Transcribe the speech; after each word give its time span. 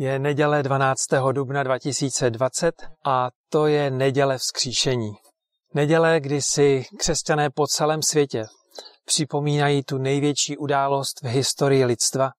Je 0.00 0.18
neděle 0.18 0.62
12. 0.62 1.00
dubna 1.32 1.62
2020 1.62 2.74
a 3.04 3.28
to 3.48 3.66
je 3.66 3.90
neděle 3.90 4.38
vzkříšení. 4.38 5.12
Neděle, 5.74 6.20
kdy 6.20 6.42
si 6.42 6.84
křesťané 6.98 7.50
po 7.50 7.66
celém 7.66 8.02
světě 8.02 8.44
připomínají 9.04 9.82
tu 9.82 9.98
největší 9.98 10.56
událost 10.56 11.22
v 11.22 11.26
historii 11.26 11.84
lidstva, 11.84 12.30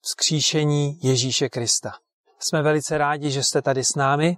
vzkříšení 0.00 0.98
Ježíše 1.02 1.48
Krista. 1.48 1.92
Jsme 2.38 2.62
velice 2.62 2.98
rádi, 2.98 3.30
že 3.30 3.42
jste 3.42 3.62
tady 3.62 3.84
s 3.84 3.94
námi 3.94 4.36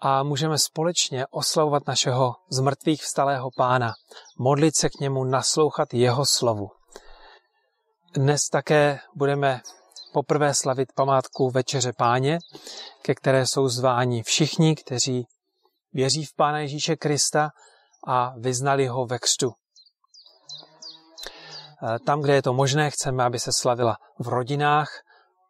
a 0.00 0.22
můžeme 0.22 0.58
společně 0.58 1.26
oslavovat 1.30 1.86
našeho 1.86 2.34
zmrtvých 2.50 3.02
vstalého 3.02 3.50
pána, 3.56 3.92
modlit 4.38 4.76
se 4.76 4.88
k 4.88 5.00
němu, 5.00 5.24
naslouchat 5.24 5.94
jeho 5.94 6.26
slovu. 6.26 6.68
Dnes 8.14 8.48
také 8.52 8.98
budeme 9.14 9.60
poprvé 10.16 10.54
slavit 10.54 10.92
památku 10.94 11.50
Večeře 11.50 11.92
Páně, 11.92 12.38
ke 13.02 13.14
které 13.14 13.46
jsou 13.46 13.68
zváni 13.68 14.22
všichni, 14.22 14.76
kteří 14.76 15.26
věří 15.92 16.24
v 16.24 16.34
Pána 16.36 16.58
Ježíše 16.58 16.96
Krista 16.96 17.50
a 18.06 18.32
vyznali 18.38 18.86
ho 18.86 19.06
ve 19.06 19.18
křtu. 19.18 19.52
Eh, 21.82 21.98
tam, 21.98 22.20
kde 22.20 22.34
je 22.34 22.42
to 22.42 22.52
možné, 22.52 22.90
chceme, 22.90 23.24
aby 23.24 23.38
se 23.38 23.52
slavila 23.52 23.96
v 24.18 24.28
rodinách. 24.28 24.88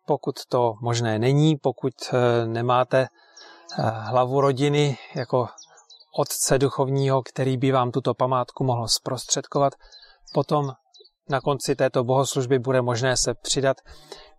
Pokud 0.07 0.35
to 0.49 0.75
možné 0.83 1.19
není, 1.19 1.57
pokud 1.57 1.95
eh, 2.13 2.47
nemáte 2.47 3.01
eh, 3.01 3.83
hlavu 3.83 4.41
rodiny 4.41 4.99
jako 5.15 5.49
otce 6.19 6.59
duchovního, 6.59 7.23
který 7.23 7.57
by 7.57 7.73
vám 7.73 7.91
tuto 7.91 8.15
památku 8.15 8.65
mohl 8.65 8.89
zprostředkovat, 8.89 9.73
potom 10.35 10.73
na 11.29 11.41
konci 11.41 11.77
této 11.77 12.05
bohoslužby 12.05 12.59
bude 12.59 12.83
možné 12.83 13.17
se 13.17 13.35
přidat 13.35 13.77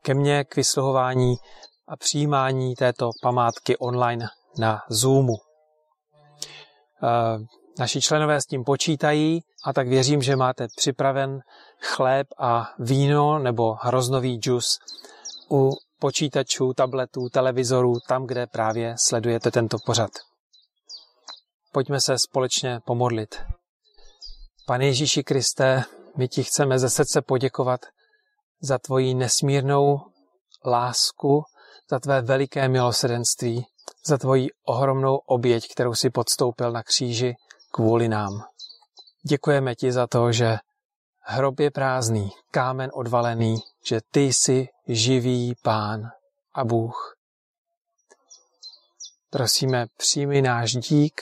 ke 0.02 0.14
mně 0.14 0.44
k 0.44 0.56
vysluhování 0.56 1.36
a 1.88 1.98
přijímání 1.98 2.76
této 2.76 3.10
památky 3.22 3.78
online 3.78 4.28
na 4.60 4.84
Zoomu. 4.90 5.36
Naši 7.80 8.02
členové 8.02 8.42
s 8.42 8.46
tím 8.46 8.64
počítají 8.64 9.42
a 9.66 9.74
tak 9.74 9.88
věřím, 9.88 10.22
že 10.22 10.36
máte 10.36 10.68
připraven 10.78 11.40
chléb 11.82 12.28
a 12.38 12.74
víno 12.80 13.40
nebo 13.40 13.74
hroznový 13.74 14.36
džus 14.36 14.80
u 15.52 15.72
počítačů, 16.00 16.74
tabletů, 16.74 17.30
televizorů, 17.30 17.94
tam, 18.08 18.26
kde 18.26 18.48
právě 18.48 18.96
sledujete 18.98 19.52
tento 19.52 19.78
pořad. 19.86 20.12
Pojďme 21.72 22.02
se 22.02 22.20
společně 22.20 22.80
pomodlit. 22.86 23.42
Pane 24.68 24.86
Ježíši 24.86 25.24
Kriste, 25.24 25.84
my 26.18 26.28
ti 26.28 26.44
chceme 26.44 26.80
ze 26.80 26.90
srdce 26.90 27.22
poděkovat 27.22 27.82
za 28.62 28.78
tvoji 28.78 29.14
nesmírnou 29.14 30.00
lásku, 30.66 31.44
za 31.92 32.00
tvé 32.00 32.22
veliké 32.22 32.70
milosedenství, 32.70 33.66
za 34.06 34.18
tvoji 34.18 34.48
ohromnou 34.66 35.16
oběť, 35.16 35.72
kterou 35.72 35.94
si 35.94 36.09
podstoupil 36.09 36.72
na 36.72 36.84
kříži 36.84 37.36
kvůli 37.72 38.08
nám. 38.08 38.44
Děkujeme 39.30 39.76
ti 39.76 39.92
za 39.92 40.08
to, 40.08 40.32
že 40.32 40.58
hrob 41.20 41.59
je 41.59 41.72
prázdný, 41.72 42.31
kámen 42.52 42.90
odvalený, 42.94 43.56
že 43.86 44.00
ty 44.12 44.22
jsi 44.22 44.68
živý 44.88 45.54
pán 45.64 46.02
a 46.54 46.66
Bůh. 46.66 47.16
Prosíme, 49.30 49.86
přijmi 49.98 50.42
náš 50.42 50.72
dík 50.72 51.22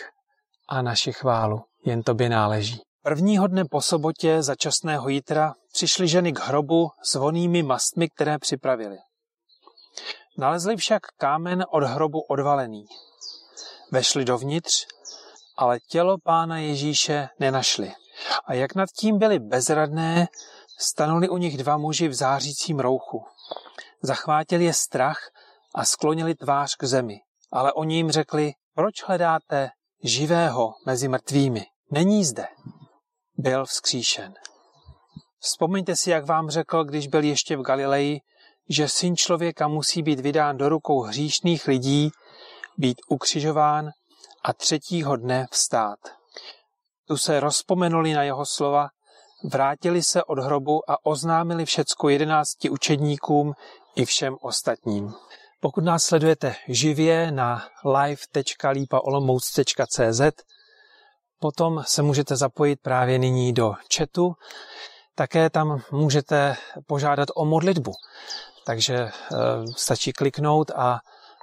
a 0.69 0.81
naši 0.81 1.13
chválu, 1.13 1.63
jen 1.85 2.03
tobě 2.03 2.29
náleží. 2.29 2.84
Prvního 3.05 3.47
dne 3.47 3.65
po 3.65 3.81
sobotě 3.81 4.43
začasného 4.43 5.09
jítra 5.09 5.53
přišly 5.73 6.07
ženy 6.07 6.33
k 6.33 6.39
hrobu 6.39 6.89
s 7.03 7.15
vonými 7.15 7.63
mastmi, 7.63 8.09
které 8.09 8.37
připravili. 8.37 8.97
Nalezli 10.37 10.77
však 10.77 11.01
kámen 11.17 11.65
od 11.71 11.83
hrobu 11.83 12.19
odvalený. 12.21 12.85
Vešli 13.91 14.25
dovnitř, 14.25 14.85
ale 15.57 15.79
tělo 15.79 16.17
pána 16.23 16.57
Ježíše 16.57 17.29
nenašli. 17.39 17.93
A 18.45 18.53
jak 18.53 18.75
nad 18.75 18.89
tím 18.99 19.19
byli 19.19 19.39
bezradné, 19.39 20.27
stanuli 20.79 21.29
u 21.29 21.37
nich 21.37 21.57
dva 21.57 21.77
muži 21.77 22.07
v 22.07 22.13
zářícím 22.13 22.79
rouchu. 22.79 23.25
Zachvátili 24.01 24.65
je 24.65 24.73
strach 24.73 25.19
a 25.75 25.85
sklonili 25.85 26.35
tvář 26.35 26.75
k 26.75 26.83
zemi. 26.83 27.19
Ale 27.51 27.73
oni 27.73 27.95
jim 27.95 28.11
řekli, 28.11 28.53
proč 28.75 29.03
hledáte 29.03 29.69
živého 30.03 30.73
mezi 30.85 31.07
mrtvými? 31.07 31.65
Není 31.91 32.25
zde. 32.25 32.47
Byl 33.37 33.65
vzkříšen. 33.65 34.33
Vzpomeňte 35.39 35.95
si, 35.95 36.09
jak 36.09 36.25
vám 36.25 36.49
řekl, 36.49 36.83
když 36.83 37.07
byl 37.07 37.23
ještě 37.23 37.57
v 37.57 37.61
Galileji, 37.61 38.21
že 38.69 38.89
syn 38.89 39.15
člověka 39.15 39.67
musí 39.67 40.01
být 40.01 40.19
vydán 40.19 40.57
do 40.57 40.69
rukou 40.69 41.01
hříšných 41.01 41.67
lidí, 41.67 42.11
být 42.77 42.97
ukřižován 43.09 43.89
a 44.43 44.53
třetího 44.53 45.15
dne 45.15 45.47
vstát. 45.51 45.99
Tu 47.07 47.17
se 47.17 47.39
rozpomenuli 47.39 48.13
na 48.13 48.23
jeho 48.23 48.45
slova, 48.45 48.87
vrátili 49.43 50.03
se 50.03 50.23
od 50.23 50.39
hrobu 50.39 50.91
a 50.91 51.05
oznámili 51.05 51.65
všecko 51.65 52.09
jedenácti 52.09 52.69
učedníkům 52.69 53.53
i 53.95 54.05
všem 54.05 54.37
ostatním. 54.41 55.13
Pokud 55.59 55.83
nás 55.83 56.03
sledujete 56.03 56.55
živě 56.67 57.31
na 57.31 57.69
live.lipaolomouc.cz, 57.85 60.21
potom 61.39 61.83
se 61.87 62.01
můžete 62.01 62.35
zapojit 62.35 62.79
právě 62.81 63.19
nyní 63.19 63.53
do 63.53 63.73
chatu. 63.97 64.33
Také 65.15 65.49
tam 65.49 65.81
můžete 65.91 66.55
požádat 66.87 67.29
o 67.35 67.45
modlitbu. 67.45 67.91
Takže 68.65 68.95
e, 68.95 69.11
stačí 69.77 70.13
kliknout 70.13 70.71
a 70.75 70.99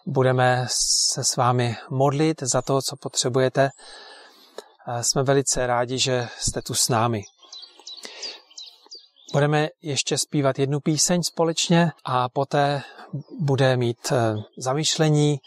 budeme 0.06 0.66
se 0.68 1.24
s 1.24 1.36
vámi 1.36 1.76
modlit 1.90 2.42
za 2.42 2.62
to, 2.62 2.82
co 2.82 2.96
potřebujete. 2.96 3.70
Jsme 5.00 5.22
velice 5.22 5.66
rádi, 5.66 5.98
že 5.98 6.28
jste 6.38 6.62
tu 6.62 6.74
s 6.74 6.88
námi. 6.88 7.22
Budeme 9.32 9.68
ještě 9.82 10.18
zpívat 10.18 10.58
jednu 10.58 10.80
píseň 10.80 11.22
společně 11.22 11.90
a 12.04 12.28
poté 12.28 12.82
bude 13.40 13.76
mít 13.76 14.12
e, 14.12 14.34
zamýšlení 14.58 15.38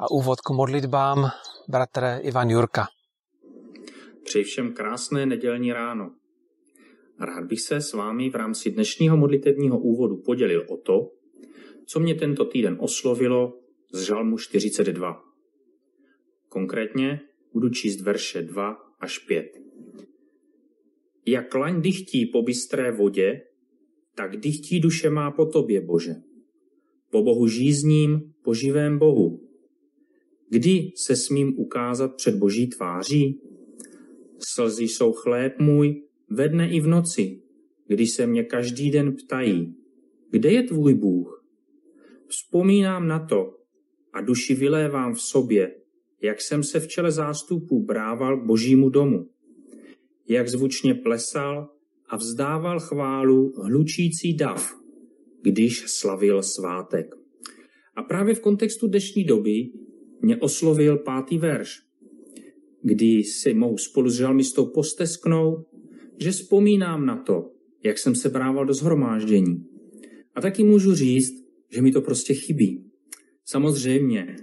a 0.00 0.10
úvod 0.10 0.40
k 0.40 0.50
modlitbám 0.50 1.30
bratr 1.68 2.18
Ivan 2.20 2.50
Jurka. 2.50 2.88
Přeji 4.26 4.44
všem 4.44 4.72
krásné 4.72 5.26
nedělní 5.26 5.72
ráno. 5.72 6.10
Rád 7.20 7.44
bych 7.44 7.60
se 7.60 7.80
s 7.80 7.92
vámi 7.92 8.30
v 8.30 8.34
rámci 8.34 8.70
dnešního 8.70 9.16
modlitevního 9.16 9.78
úvodu 9.78 10.16
podělil 10.16 10.66
o 10.68 10.76
to, 10.76 11.10
co 11.86 12.00
mě 12.00 12.14
tento 12.14 12.44
týden 12.44 12.76
oslovilo 12.80 13.60
z 13.92 14.02
Žalmu 14.02 14.38
42. 14.38 15.22
Konkrétně 16.48 17.20
budu 17.52 17.68
číst 17.68 18.00
verše 18.00 18.42
2 18.42 18.76
až 19.00 19.18
5. 19.18 19.46
Jak 21.26 21.54
laň 21.54 21.82
dychtí 21.82 22.26
po 22.26 22.42
bystré 22.42 22.92
vodě, 22.92 23.42
tak 24.14 24.36
dychtí 24.36 24.80
duše 24.80 25.10
má 25.10 25.30
po 25.30 25.46
tobě, 25.46 25.80
Bože. 25.80 26.14
Po 27.10 27.22
Bohu 27.22 27.48
žízním, 27.48 28.32
po 28.42 28.54
živém 28.54 28.98
Bohu. 28.98 29.40
Kdy 30.50 30.92
se 30.96 31.16
smím 31.16 31.58
ukázat 31.58 32.14
před 32.16 32.34
Boží 32.34 32.66
tváří? 32.66 33.40
Slzy 34.38 34.84
jsou 34.84 35.12
chléb 35.12 35.58
můj 35.58 36.02
ve 36.30 36.48
dne 36.48 36.70
i 36.70 36.80
v 36.80 36.86
noci, 36.86 37.42
když 37.86 38.10
se 38.10 38.26
mě 38.26 38.44
každý 38.44 38.90
den 38.90 39.16
ptají, 39.16 39.74
kde 40.30 40.52
je 40.52 40.62
tvůj 40.62 40.94
Bůh? 40.94 41.44
Vzpomínám 42.28 43.08
na 43.08 43.26
to, 43.26 43.56
a 44.12 44.20
duši 44.20 44.54
vylévám 44.54 45.14
v 45.14 45.20
sobě, 45.20 45.74
jak 46.22 46.40
jsem 46.40 46.62
se 46.62 46.80
v 46.80 46.88
čele 46.88 47.10
zástupů 47.10 47.84
brával 47.84 48.40
k 48.40 48.46
božímu 48.46 48.88
domu, 48.88 49.28
jak 50.28 50.48
zvučně 50.48 50.94
plesal 50.94 51.68
a 52.08 52.16
vzdával 52.16 52.80
chválu 52.80 53.52
hlučící 53.62 54.36
dav, 54.36 54.76
když 55.42 55.84
slavil 55.86 56.42
svátek. 56.42 57.14
A 57.96 58.02
právě 58.02 58.34
v 58.34 58.40
kontextu 58.40 58.88
dnešní 58.88 59.24
doby 59.24 59.70
mě 60.20 60.36
oslovil 60.36 60.96
pátý 60.96 61.38
verš, 61.38 61.85
kdy 62.86 63.24
si 63.24 63.54
mohu 63.54 63.78
spolu 63.78 64.10
s 64.10 64.14
žalmistou 64.14 64.66
postesknout, 64.66 65.66
že 66.18 66.30
vzpomínám 66.30 67.06
na 67.06 67.16
to, 67.16 67.50
jak 67.84 67.98
jsem 67.98 68.14
se 68.14 68.28
brával 68.28 68.66
do 68.66 68.74
zhromáždění. 68.74 69.66
A 70.34 70.40
taky 70.40 70.64
můžu 70.64 70.94
říct, 70.94 71.44
že 71.70 71.82
mi 71.82 71.92
to 71.92 72.02
prostě 72.02 72.34
chybí. 72.34 72.90
Samozřejmě, 73.44 74.36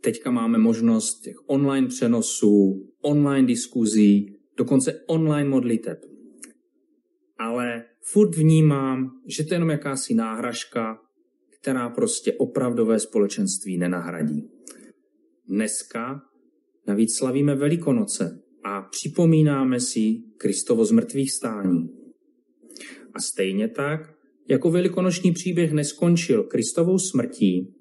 teďka 0.00 0.30
máme 0.30 0.58
možnost 0.58 1.20
těch 1.20 1.36
online 1.46 1.86
přenosů, 1.86 2.88
online 3.02 3.46
diskuzí, 3.46 4.36
dokonce 4.56 5.00
online 5.06 5.50
modliteb. 5.50 5.98
Ale 7.38 7.84
furt 8.00 8.36
vnímám, 8.36 9.10
že 9.26 9.44
to 9.44 9.54
je 9.54 9.56
jenom 9.56 9.70
jakási 9.70 10.14
náhražka, 10.14 10.98
která 11.60 11.88
prostě 11.88 12.32
opravdové 12.32 12.98
společenství 12.98 13.78
nenahradí. 13.78 14.50
Dneska 15.48 16.22
navíc 16.86 17.16
slavíme 17.16 17.54
Velikonoce 17.54 18.40
a 18.64 18.82
připomínáme 18.82 19.80
si 19.80 20.22
Kristovo 20.36 20.84
zmrtvých 20.84 21.32
stání. 21.32 21.88
A 23.14 23.20
stejně 23.20 23.68
tak, 23.68 24.14
jako 24.48 24.70
velikonoční 24.70 25.32
příběh 25.32 25.72
neskončil 25.72 26.42
Kristovou 26.42 26.98
smrtí, 26.98 27.74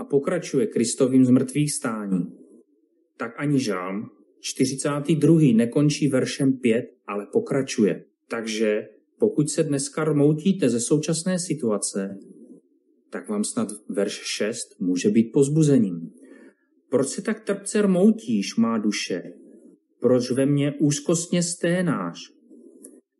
a 0.00 0.04
pokračuje 0.04 0.66
Kristovým 0.66 1.24
zmrtvých 1.24 1.72
stání, 1.72 2.32
tak 3.16 3.34
ani 3.36 3.60
žálm 3.60 4.10
42. 4.40 5.38
nekončí 5.54 6.08
veršem 6.08 6.52
5, 6.52 6.84
ale 7.06 7.26
pokračuje. 7.32 8.04
Takže 8.28 8.88
pokud 9.18 9.50
se 9.50 9.62
dneska 9.62 10.04
rmoutíte 10.04 10.68
ze 10.68 10.80
současné 10.80 11.38
situace, 11.38 12.18
tak 13.10 13.28
vám 13.28 13.44
snad 13.44 13.68
verš 13.88 14.20
6 14.24 14.80
může 14.80 15.10
být 15.10 15.32
pozbuzením. 15.32 16.12
Proč 16.90 17.08
se 17.08 17.22
tak 17.22 17.40
trpce 17.40 17.82
rmoutíš, 17.82 18.56
má 18.56 18.78
duše? 18.78 19.32
Proč 20.00 20.30
ve 20.30 20.46
mně 20.46 20.74
úzkostně 20.78 21.42
sténáš? 21.42 22.18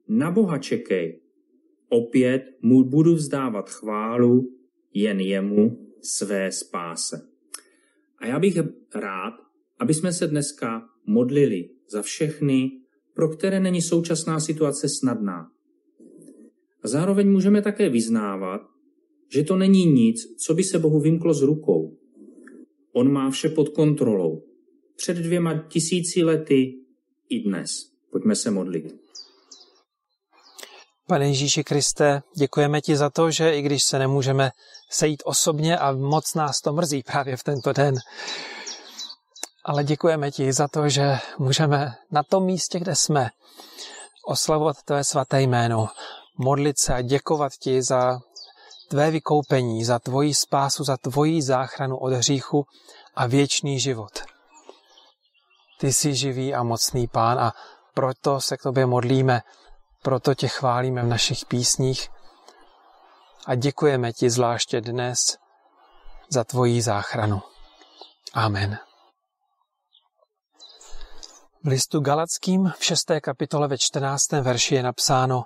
Na 0.09 0.31
Boha 0.31 0.59
čekej. 0.59 1.21
Opět 1.89 2.43
mu 2.63 2.85
budu 2.85 3.15
vzdávat 3.15 3.71
chválu, 3.71 4.53
jen 4.95 5.21
jemu 5.21 5.87
své 6.03 6.53
spáse. 6.53 7.29
A 8.19 8.27
já 8.27 8.39
bych 8.39 8.59
rád, 8.95 9.35
aby 9.79 9.95
jsme 9.95 10.13
se 10.13 10.27
dneska 10.27 10.83
modlili 11.07 11.69
za 11.91 12.03
všechny, 12.03 12.71
pro 13.15 13.29
které 13.29 13.61
není 13.61 13.83
současná 13.83 14.41
situace 14.41 14.89
snadná. 14.89 15.51
A 16.83 16.89
zároveň 16.89 17.31
můžeme 17.31 17.63
také 17.63 17.89
vyznávat, 17.89 18.61
že 19.33 19.43
to 19.43 19.57
není 19.57 19.87
nic, 19.87 20.37
co 20.37 20.55
by 20.55 20.65
se 20.65 20.79
Bohu 20.79 21.01
vymklo 21.01 21.35
z 21.35 21.43
rukou. 21.43 22.00
On 22.93 23.13
má 23.13 23.31
vše 23.31 23.49
pod 23.49 23.69
kontrolou. 23.69 24.43
Před 24.97 25.17
dvěma 25.17 25.59
tisíci 25.69 26.23
lety 26.23 26.75
i 27.29 27.41
dnes. 27.41 27.71
Pojďme 28.13 28.37
se 28.37 28.51
modlit. 28.51 29.01
Pane 31.07 31.29
Ježíši 31.29 31.65
Kriste, 31.65 32.23
děkujeme 32.37 32.81
ti 32.81 32.97
za 32.97 33.11
to, 33.11 33.31
že 33.31 33.57
i 33.57 33.63
když 33.63 33.83
se 33.83 33.99
nemůžeme 33.99 34.51
sejít 34.91 35.23
osobně 35.27 35.79
a 35.79 35.93
moc 35.93 36.35
nás 36.35 36.61
to 36.61 36.73
mrzí 36.73 37.03
právě 37.03 37.37
v 37.37 37.45
tento 37.45 37.73
den, 37.73 37.95
ale 39.65 39.85
děkujeme 39.85 40.31
ti 40.31 40.53
za 40.53 40.69
to, 40.69 40.89
že 40.89 41.19
můžeme 41.39 41.95
na 42.11 42.23
tom 42.23 42.45
místě, 42.45 42.79
kde 42.79 42.97
jsme, 42.97 43.31
oslavovat 44.27 44.77
tvé 44.85 45.05
svaté 45.05 45.43
jméno, 45.43 45.89
modlit 46.39 46.79
se 46.79 46.95
a 46.95 47.03
děkovat 47.03 47.53
ti 47.53 47.83
za 47.83 48.21
tvé 48.91 49.11
vykoupení, 49.11 49.85
za 49.85 49.99
tvoji 49.99 50.35
spásu, 50.35 50.85
za 50.85 50.97
tvoji 50.97 51.43
záchranu 51.43 51.97
od 51.97 52.13
hříchu 52.13 52.67
a 53.15 53.27
věčný 53.27 53.81
život. 53.81 54.23
Ty 55.81 55.93
jsi 55.93 56.15
živý 56.15 56.55
a 56.55 56.63
mocný 56.63 57.07
pán 57.09 57.39
a 57.39 57.53
proto 57.95 58.41
se 58.41 58.57
k 58.57 58.63
tobě 58.63 58.87
modlíme, 58.87 59.43
proto 60.03 60.35
tě 60.35 60.49
chválíme 60.49 61.03
v 61.03 61.07
našich 61.07 61.47
písních 61.47 62.09
a 63.47 63.55
děkujeme 63.55 64.13
ti 64.13 64.31
zvláště 64.31 64.81
dnes 64.81 65.39
za 66.29 66.45
tvoji 66.45 66.83
záchranu. 66.83 67.43
Amen. 68.35 68.79
V 71.65 71.69
listu 71.69 72.01
Galackým 72.01 72.73
v 72.79 72.85
6. 72.85 73.11
kapitole 73.23 73.69
ve 73.69 73.79
14. 73.79 74.33
verši 74.33 74.75
je 74.75 74.83
napsáno 74.83 75.45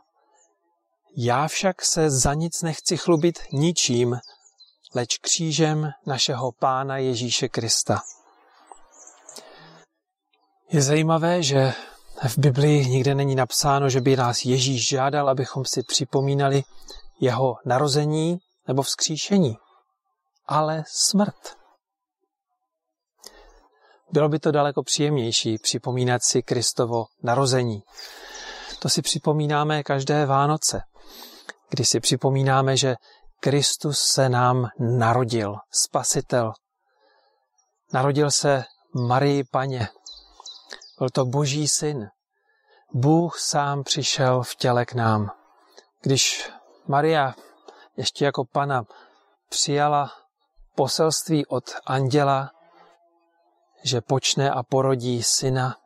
Já 1.17 1.49
však 1.49 1.85
se 1.85 2.11
za 2.11 2.35
nic 2.35 2.63
nechci 2.63 2.97
chlubit 2.97 3.39
ničím, 3.53 4.19
leč 4.95 5.19
křížem 5.19 5.91
našeho 6.07 6.53
Pána 6.53 6.99
Ježíše 6.99 7.49
Krista. 7.49 8.03
Je 10.71 10.83
zajímavé, 10.83 11.43
že 11.43 11.73
v 12.29 12.39
Biblii 12.39 12.87
nikde 12.87 13.15
není 13.15 13.35
napsáno, 13.35 13.89
že 13.89 14.01
by 14.01 14.17
nás 14.17 14.45
Ježíš 14.45 14.89
žádal, 14.89 15.29
abychom 15.29 15.65
si 15.65 15.83
připomínali 15.83 16.63
jeho 17.21 17.57
narození 17.65 18.39
nebo 18.69 18.83
vzkříšení, 18.83 19.57
ale 20.47 20.85
smrt. 20.87 21.57
Bylo 24.13 24.29
by 24.29 24.39
to 24.39 24.51
daleko 24.53 24.83
příjemnější 24.83 25.59
připomínat 25.59 26.23
si 26.23 26.43
Kristovo 26.43 27.05
narození. 27.23 27.83
To 28.79 28.89
si 28.89 29.03
připomínáme 29.03 29.83
každé 29.83 30.27
Vánoce, 30.27 30.83
kdy 31.71 31.85
si 31.85 32.01
připomínáme, 32.01 32.77
že 32.77 32.95
Kristus 33.41 33.99
se 33.99 34.29
nám 34.29 34.69
narodil, 34.79 35.55
spasitel. 35.71 36.53
Narodil 37.93 38.31
se 38.31 38.65
Marii 38.95 39.45
Paně. 39.45 39.89
Byl 40.99 41.09
to 41.11 41.25
boží 41.25 41.69
syn. 41.69 42.09
Bůh 42.93 43.39
sám 43.39 43.83
přišel 43.83 44.43
v 44.43 44.55
těle 44.55 44.85
k 44.85 44.95
nám. 44.95 45.31
Když 46.03 46.51
Maria 46.87 47.35
ještě 47.97 48.25
jako 48.25 48.45
pana 48.45 48.83
přijala 49.49 50.13
poselství 50.75 51.47
od 51.47 51.65
anděla, 51.87 52.51
že 53.85 54.01
počne 54.01 54.51
a 54.51 54.63
porodí 54.63 55.23
syna 55.23 55.77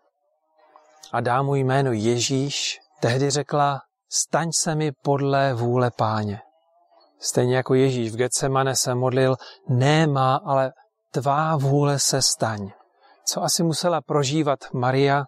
a 1.12 1.20
dá 1.20 1.42
mu 1.42 1.54
jméno 1.54 1.92
Ježíš, 1.92 2.78
tehdy 3.00 3.30
řekla, 3.30 3.80
staň 4.08 4.52
se 4.52 4.74
mi 4.74 4.92
podle 4.92 5.54
vůle 5.54 5.90
páně. 5.90 6.40
Stejně 7.20 7.56
jako 7.56 7.74
Ježíš 7.74 8.12
v 8.12 8.16
Getsemane 8.16 8.76
se 8.76 8.94
modlil, 8.94 9.36
ne 9.68 10.06
má, 10.06 10.36
ale 10.36 10.72
tvá 11.10 11.56
vůle 11.56 11.98
se 11.98 12.22
staň. 12.22 12.70
Co 13.24 13.42
asi 13.42 13.62
musela 13.62 14.00
prožívat 14.00 14.58
Maria, 14.72 15.24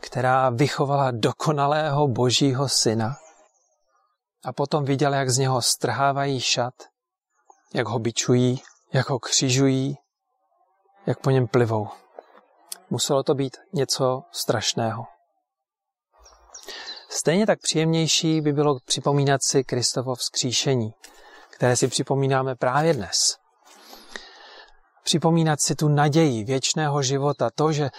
která 0.00 0.50
vychovala 0.50 1.10
dokonalého 1.10 2.08
božího 2.08 2.68
syna 2.68 3.16
a 4.44 4.52
potom 4.52 4.84
viděla, 4.84 5.16
jak 5.16 5.30
z 5.30 5.38
něho 5.38 5.62
strhávají 5.62 6.40
šat, 6.40 6.74
jak 7.74 7.86
ho 7.86 7.98
bičují, 7.98 8.62
jak 8.92 9.10
ho 9.10 9.18
křižují, 9.18 9.98
jak 11.06 11.20
po 11.20 11.30
něm 11.30 11.46
plivou. 11.46 11.88
Muselo 12.90 13.22
to 13.22 13.34
být 13.34 13.56
něco 13.72 14.22
strašného. 14.32 15.06
Stejně 17.20 17.46
tak 17.46 17.58
příjemnější 17.60 18.40
by 18.40 18.52
bylo 18.52 18.78
připomínat 18.84 19.40
si 19.42 19.64
Kristovo 19.64 20.14
vzkříšení, 20.14 20.92
které 21.50 21.76
si 21.76 21.88
připomínáme 21.88 22.54
právě 22.54 22.94
dnes. 22.94 23.36
Připomínat 25.04 25.60
si 25.60 25.74
tu 25.74 25.88
naději 25.88 26.44
věčného 26.44 27.02
života, 27.02 27.50
to, 27.54 27.72
že 27.72 27.90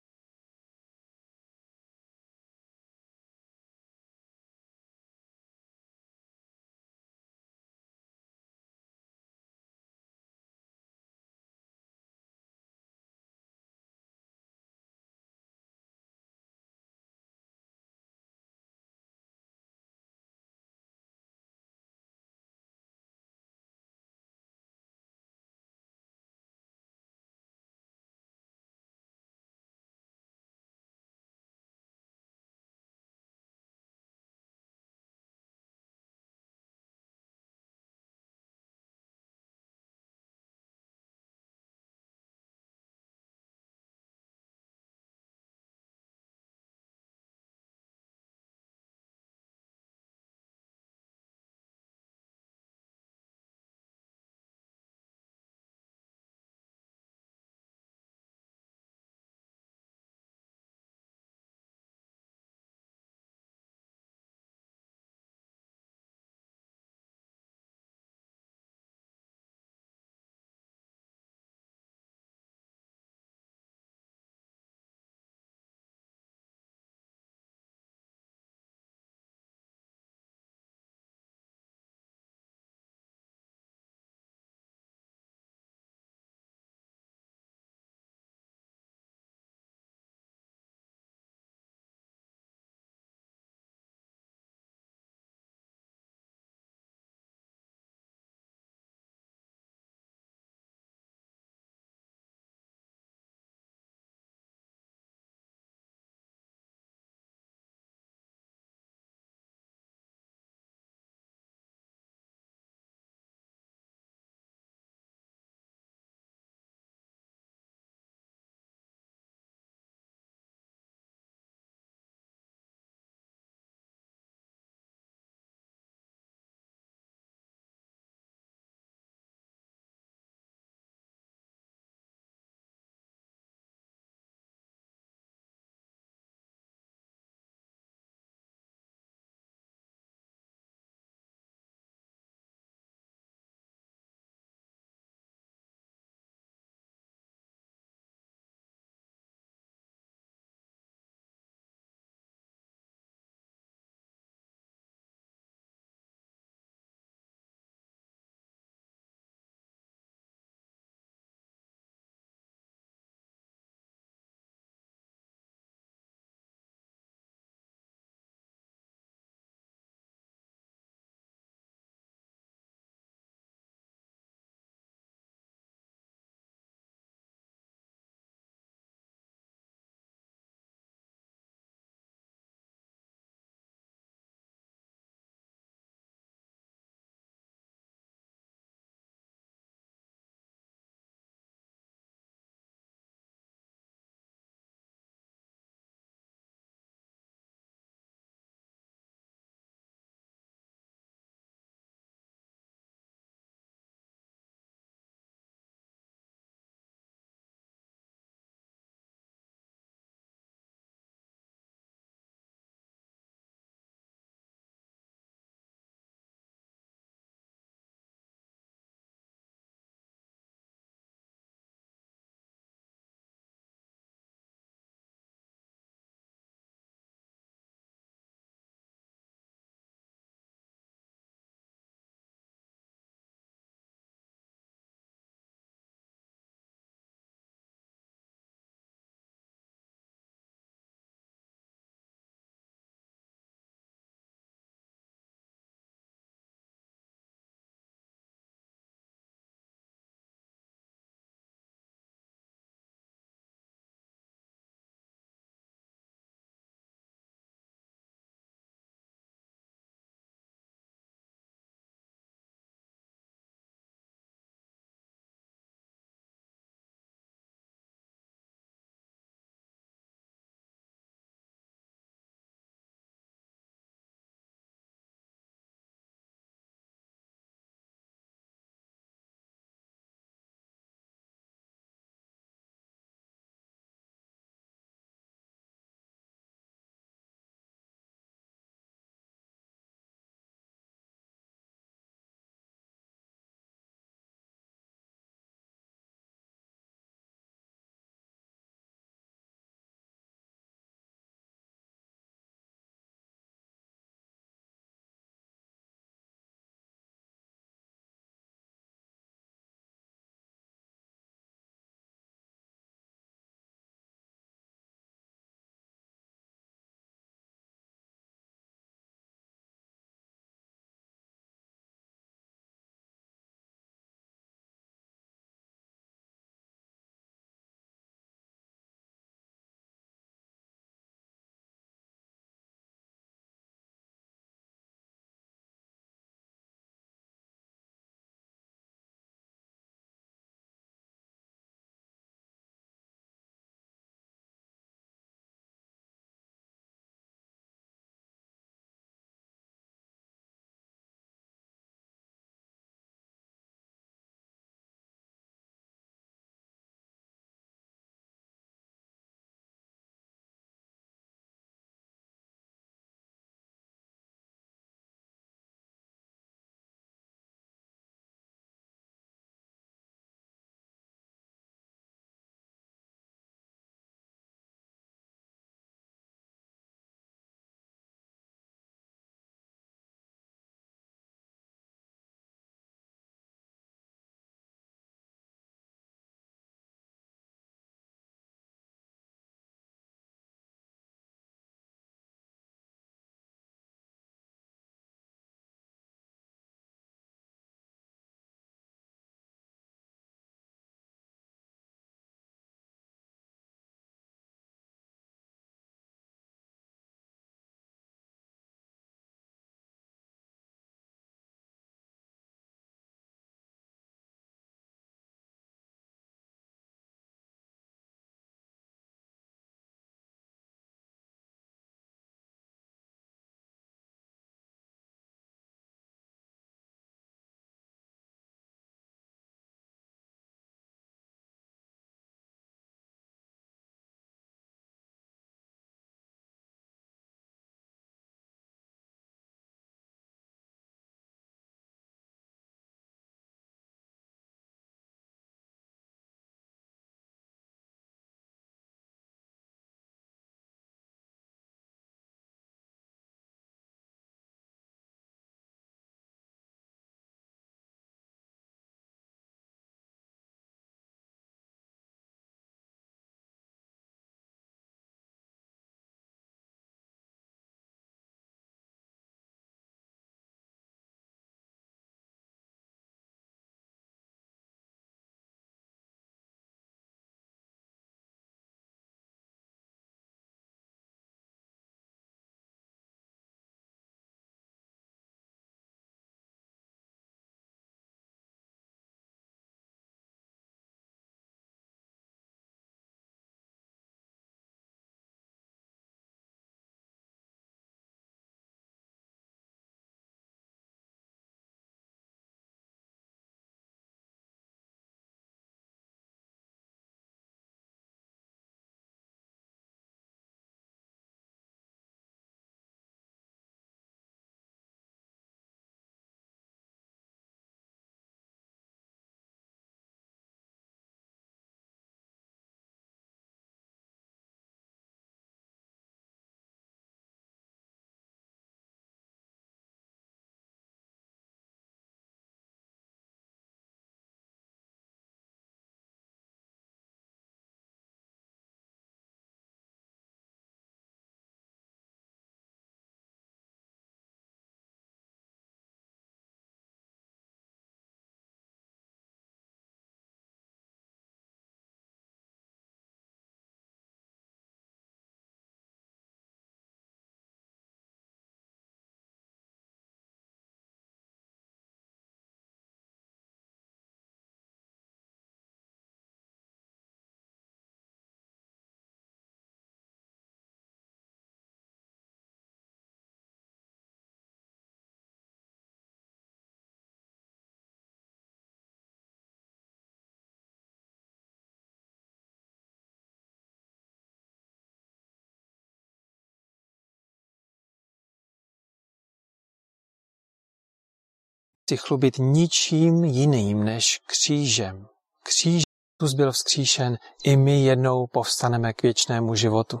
chci 591.88 591.96
chlubit 591.96 592.38
ničím 592.38 593.24
jiným 593.24 593.84
než 593.84 594.20
křížem. 594.26 595.08
Kříž 595.44 595.82
Kristus 595.82 596.36
byl 596.36 596.52
vzkříšen, 596.52 597.16
i 597.44 597.56
my 597.56 597.82
jednou 597.82 598.26
povstaneme 598.26 598.92
k 598.92 599.02
věčnému 599.02 599.54
životu. 599.54 600.00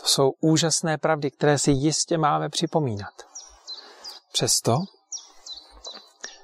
To 0.00 0.06
jsou 0.08 0.30
úžasné 0.40 0.98
pravdy, 0.98 1.30
které 1.30 1.58
si 1.58 1.70
jistě 1.70 2.18
máme 2.18 2.48
připomínat. 2.48 3.14
Přesto, 4.32 4.78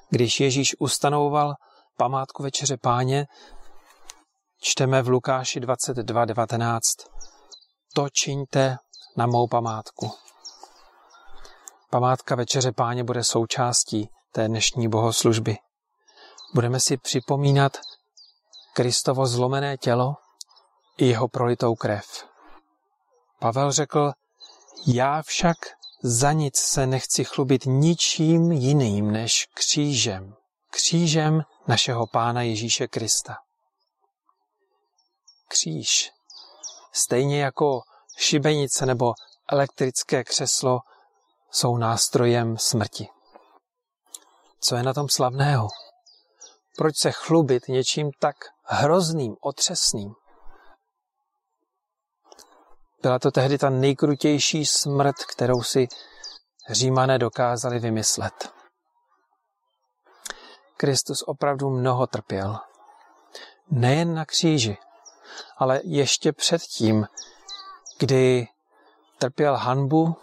když 0.09 0.39
Ježíš 0.39 0.75
ustanovoval 0.79 1.53
památku 1.97 2.43
Večeře 2.43 2.77
Páně, 2.77 3.25
čteme 4.61 5.01
v 5.01 5.09
Lukáši 5.09 5.59
22.19. 5.59 6.79
To 7.93 8.09
čiňte 8.09 8.77
na 9.17 9.25
mou 9.25 9.47
památku. 9.47 10.26
Památka 11.89 12.35
Večeře 12.35 12.71
Páně 12.71 13.03
bude 13.03 13.23
součástí 13.23 14.09
té 14.31 14.47
dnešní 14.47 14.87
bohoslužby. 14.87 15.57
Budeme 16.53 16.79
si 16.79 16.97
připomínat 16.97 17.77
Kristovo 18.73 19.27
zlomené 19.27 19.77
tělo 19.77 20.15
i 20.97 21.05
jeho 21.05 21.27
prolitou 21.27 21.75
krev. 21.75 22.05
Pavel 23.39 23.71
řekl, 23.71 24.11
já 24.87 25.21
však 25.21 25.57
za 26.03 26.31
nic 26.31 26.57
se 26.57 26.87
nechci 26.87 27.23
chlubit 27.23 27.61
ničím 27.65 28.51
jiným 28.51 29.11
než 29.11 29.47
křížem. 29.53 30.35
Křížem 30.69 31.41
našeho 31.67 32.07
Pána 32.07 32.41
Ježíše 32.41 32.87
Krista. 32.87 33.37
Kříž, 35.47 36.11
stejně 36.91 37.41
jako 37.41 37.81
šibenice 38.17 38.85
nebo 38.85 39.13
elektrické 39.49 40.23
křeslo, 40.23 40.79
jsou 41.51 41.77
nástrojem 41.77 42.57
smrti. 42.57 43.07
Co 44.59 44.75
je 44.75 44.83
na 44.83 44.93
tom 44.93 45.09
slavného? 45.09 45.67
Proč 46.77 46.97
se 46.97 47.11
chlubit 47.11 47.67
něčím 47.67 48.11
tak 48.19 48.35
hrozným, 48.63 49.35
otřesným? 49.41 50.13
Byla 53.01 53.19
to 53.19 53.31
tehdy 53.31 53.57
ta 53.57 53.69
nejkrutější 53.69 54.65
smrt, 54.65 55.15
kterou 55.15 55.63
si 55.63 55.87
římané 56.69 57.19
dokázali 57.19 57.79
vymyslet. 57.79 58.51
Kristus 60.77 61.21
opravdu 61.21 61.69
mnoho 61.69 62.07
trpěl. 62.07 62.59
Nejen 63.69 64.13
na 64.13 64.25
kříži, 64.25 64.77
ale 65.57 65.81
ještě 65.83 66.33
předtím, 66.33 67.07
kdy 67.99 68.47
trpěl 69.17 69.55
hanbu, 69.55 70.15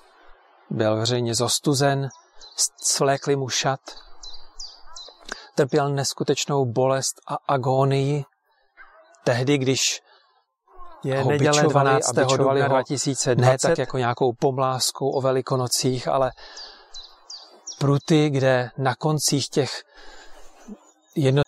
byl 0.71 0.97
veřejně 0.97 1.35
zostuzen, 1.35 2.09
svlékli 2.83 3.37
mu 3.37 3.49
šat, 3.49 3.81
trpěl 5.55 5.89
neskutečnou 5.89 6.65
bolest 6.65 7.15
a 7.29 7.35
agónii, 7.49 8.25
tehdy, 9.25 9.59
když 9.59 10.03
je 11.05 11.25
neděle 11.25 11.63
12. 11.63 12.13
dubna 12.13 12.69
2020, 12.69 13.39
ne 13.39 13.57
tak 13.63 13.79
jako 13.79 13.99
nějakou 13.99 14.33
pomláskou 14.33 15.11
o 15.11 15.21
velikonocích, 15.21 16.09
ale 16.09 16.33
pruty, 17.79 18.31
kde 18.31 18.71
na 18.79 18.95
koncích 18.95 19.49
těch 19.49 19.83
jedno, 21.17 21.43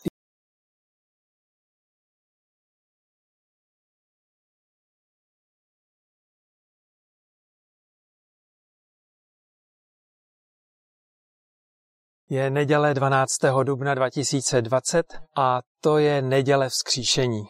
Je 12.30 12.50
neděle 12.50 12.94
12. 12.94 13.30
dubna 13.62 13.94
2020 13.94 15.06
a 15.36 15.60
to 15.80 15.98
je 15.98 16.22
neděle 16.22 16.68
vzkříšení. 16.68 17.44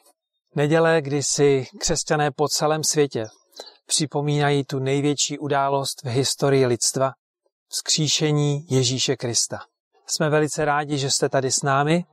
Neděle, 0.55 1.03
kdy 1.03 1.23
si 1.23 1.67
křesťané 1.81 2.31
po 2.31 2.49
celém 2.49 2.85
světě 2.85 3.25
připomínají 3.87 4.65
tu 4.65 4.79
největší 4.79 5.39
událost 5.39 6.03
v 6.05 6.07
historii 6.09 6.67
lidstva, 6.67 7.13
vzkříšení 7.69 8.67
Ježíše 8.71 9.17
Krista. 9.17 9.59
Jsme 10.07 10.31
velice 10.31 10.65
rádi, 10.65 10.99
že 10.99 11.11
jste 11.11 11.29
tady 11.29 11.53
s 11.53 11.63
námi 11.63 12.05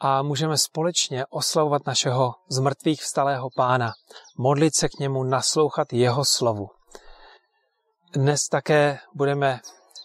a 0.00 0.22
můžeme 0.22 0.58
společně 0.58 1.24
oslavovat 1.30 1.86
našeho 1.86 2.34
zmrtvých 2.50 3.02
vstalého 3.02 3.48
pána, 3.56 3.92
modlit 4.38 4.76
se 4.76 4.88
k 4.88 4.98
němu, 5.00 5.24
naslouchat 5.24 5.92
jeho 5.92 6.24
slovu. 6.24 6.68
Dnes 8.12 8.48
také 8.48 8.98
budeme 9.14 9.60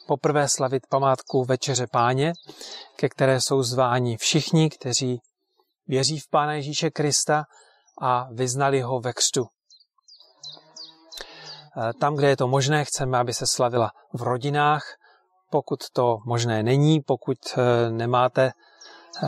poprvé 0.07 0.49
slavit 0.49 0.87
památku 0.89 1.43
Večeře 1.43 1.87
Páně, 1.91 2.33
ke 2.95 3.09
které 3.09 3.41
jsou 3.41 3.63
zváni 3.63 4.17
všichni, 4.17 4.69
kteří 4.69 5.21
věří 5.87 6.19
v 6.19 6.29
Pána 6.29 6.53
Ježíše 6.53 6.89
Krista 6.89 7.43
a 8.01 8.27
vyznali 8.31 8.81
ho 8.81 8.99
ve 8.99 9.13
křtu. 9.13 9.45
E, 11.89 11.93
tam, 11.93 12.15
kde 12.15 12.29
je 12.29 12.37
to 12.37 12.47
možné, 12.47 12.85
chceme, 12.85 13.17
aby 13.17 13.33
se 13.33 13.47
slavila 13.47 13.91
v 14.13 14.21
rodinách. 14.21 14.83
Pokud 15.51 15.79
to 15.93 16.17
možné 16.25 16.63
není, 16.63 17.01
pokud 17.01 17.37
e, 17.57 17.89
nemáte 17.89 18.45
e, 18.45 18.51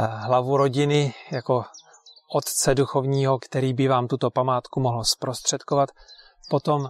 hlavu 0.05 0.57
rodiny 0.57 1.13
jako 1.31 1.65
otce 2.33 2.75
duchovního, 2.75 3.39
který 3.39 3.73
by 3.73 3.87
vám 3.87 4.07
tuto 4.07 4.29
památku 4.29 4.79
mohl 4.79 5.03
zprostředkovat, 5.03 5.89
potom 6.49 6.89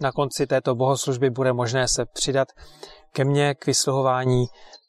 na 0.00 0.12
konci 0.12 0.46
této 0.46 0.74
bohoslužby 0.74 1.30
bude 1.30 1.52
možné 1.52 1.88
se 1.88 2.04
přidat 2.12 2.48
ke 3.12 3.24
mně 3.24 3.54
k 3.54 3.66
vysluhování 3.66 4.46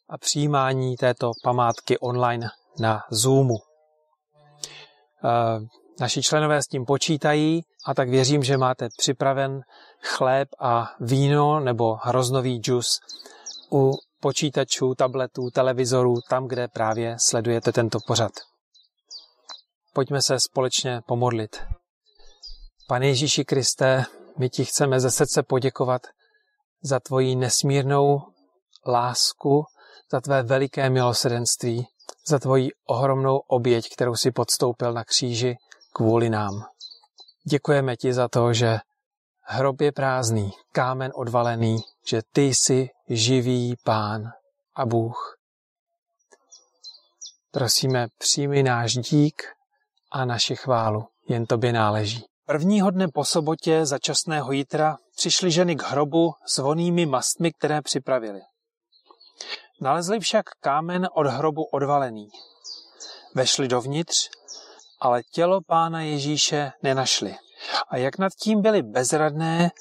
a 0.10 0.18
přijímání 0.18 0.96
této 0.96 1.32
památky 1.44 2.00
online 2.00 2.50
na 2.80 3.04
Zoomu. 3.12 3.58
Naši 6.00 6.22
členové 6.24 6.62
s 6.62 6.68
tím 6.68 6.86
počítají 6.86 7.62
a 7.86 7.94
tak 7.94 8.10
věřím, 8.10 8.44
že 8.44 8.58
máte 8.58 8.88
připraven 8.98 9.62
chléb 10.02 10.48
a 10.60 10.92
víno 11.00 11.60
nebo 11.60 11.96
hroznový 12.02 12.58
džus 12.58 13.00
u 13.72 13.92
počítačů, 14.20 14.96
tabletů, 14.96 15.50
televizorů, 15.50 16.16
tam, 16.30 16.48
kde 16.48 16.68
právě 16.68 17.16
sledujete 17.20 17.72
tento 17.72 17.98
pořad. 18.08 18.32
Pojďme 19.94 20.22
se 20.22 20.40
společně 20.40 21.02
pomodlit. 21.08 21.64
Pane 22.88 23.08
Ježíši 23.08 23.46
Kriste, 23.46 24.06
my 24.38 24.50
ti 24.50 24.66
chceme 24.66 25.00
ze 25.00 25.12
srdce 25.12 25.44
poděkovat 25.44 26.02
za 26.82 27.00
tvoji 27.00 27.36
nesmírnou 27.36 28.22
lásku, 28.88 29.66
za 30.12 30.22
tvé 30.22 30.44
veliké 30.44 30.90
milosedenství, 30.90 31.88
za 32.28 32.40
tvoji 32.40 32.70
ohromnou 32.86 33.38
oběť, 33.38 33.94
kterou 33.94 34.16
si 34.16 34.32
podstoupil 34.32 34.94
na 34.94 35.04
kříži 35.04 35.56
kvůli 35.94 36.30
nám. 36.30 36.66
Děkujeme 37.50 37.96
ti 37.96 38.14
za 38.14 38.28
to, 38.28 38.54
že 38.54 38.80
hrob 39.42 39.82
je 39.82 39.92
prázdný, 39.92 40.52
kámen 40.72 41.12
odvalený, 41.16 41.78
že 42.08 42.22
ty 42.32 42.42
jsi 42.42 42.90
živý 43.10 43.76
pán 43.84 44.32
a 44.76 44.86
Bůh. 44.86 45.38
Prosíme, 47.52 48.08
přijmi 48.18 48.64
náš 48.64 48.94
dík 48.94 49.44
a 50.12 50.26
naši 50.26 50.56
chválu, 50.56 51.08
jen 51.28 51.46
tobě 51.46 51.74
náleží. 51.74 52.26
Prvního 52.46 52.92
dne 52.92 53.08
po 53.08 53.26
sobotě 53.26 53.86
začasného 53.86 54.52
jítra 54.52 54.98
přišly 55.16 55.52
ženy 55.52 55.76
k 55.76 55.84
hrobu 55.84 56.34
s 56.46 56.58
vonými 56.58 57.06
mastmi, 57.06 57.52
které 57.52 57.82
připravili. 57.82 58.42
Nalezli 59.82 60.20
však 60.20 60.46
kámen 60.60 61.08
od 61.14 61.28
hrobu 61.28 61.64
odvalený. 61.64 62.28
Vešli 63.36 63.68
dovnitř, 63.68 64.30
ale 65.00 65.22
tělo 65.32 65.62
pána 65.68 66.02
Ježíše 66.02 66.72
nenašli. 66.84 67.36
A 67.88 67.98
jak 67.98 68.18
nad 68.18 68.34
tím 68.34 68.62
byli 68.62 68.82
bezradné, 68.82 69.72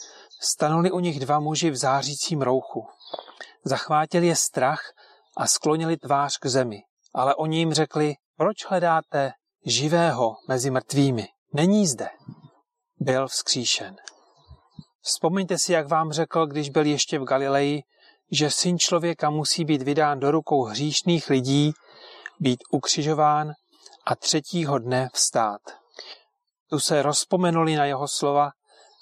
stanuli 0.40 0.90
u 0.90 0.98
nich 1.00 1.20
dva 1.20 1.40
muži 1.40 1.70
v 1.70 1.76
zářícím 1.76 2.42
rouchu. 2.42 2.86
Zachvátili 3.64 4.26
je 4.26 4.36
strach 4.36 4.82
a 5.36 5.46
sklonili 5.46 5.96
tvář 5.96 6.38
k 6.38 6.46
zemi. 6.46 6.82
Ale 7.14 7.34
oni 7.34 7.58
jim 7.58 7.72
řekli, 7.72 8.14
proč 8.36 8.66
hledáte 8.66 9.32
živého 9.66 10.36
mezi 10.48 10.70
mrtvými? 10.70 11.28
Není 11.54 11.86
zde. 11.86 12.08
Byl 13.04 13.28
vzkříšen. 13.28 13.96
Vzpomeňte 15.00 15.58
si, 15.58 15.72
jak 15.72 15.88
vám 15.88 16.12
řekl, 16.12 16.46
když 16.46 16.70
byl 16.70 16.86
ještě 16.86 17.18
v 17.18 17.24
Galileji, 17.24 17.82
že 18.30 18.50
syn 18.50 18.78
člověka 18.78 19.30
musí 19.30 19.64
být 19.64 19.82
vydán 19.82 20.20
do 20.20 20.30
rukou 20.30 20.64
hříšných 20.64 21.30
lidí, 21.30 21.72
být 22.40 22.58
ukřižován 22.70 23.52
a 24.06 24.16
třetího 24.16 24.78
dne 24.78 25.08
vstát. 25.14 25.60
Tu 26.70 26.80
se 26.80 27.02
rozpomenuli 27.02 27.76
na 27.76 27.84
jeho 27.84 28.08
slova, 28.08 28.50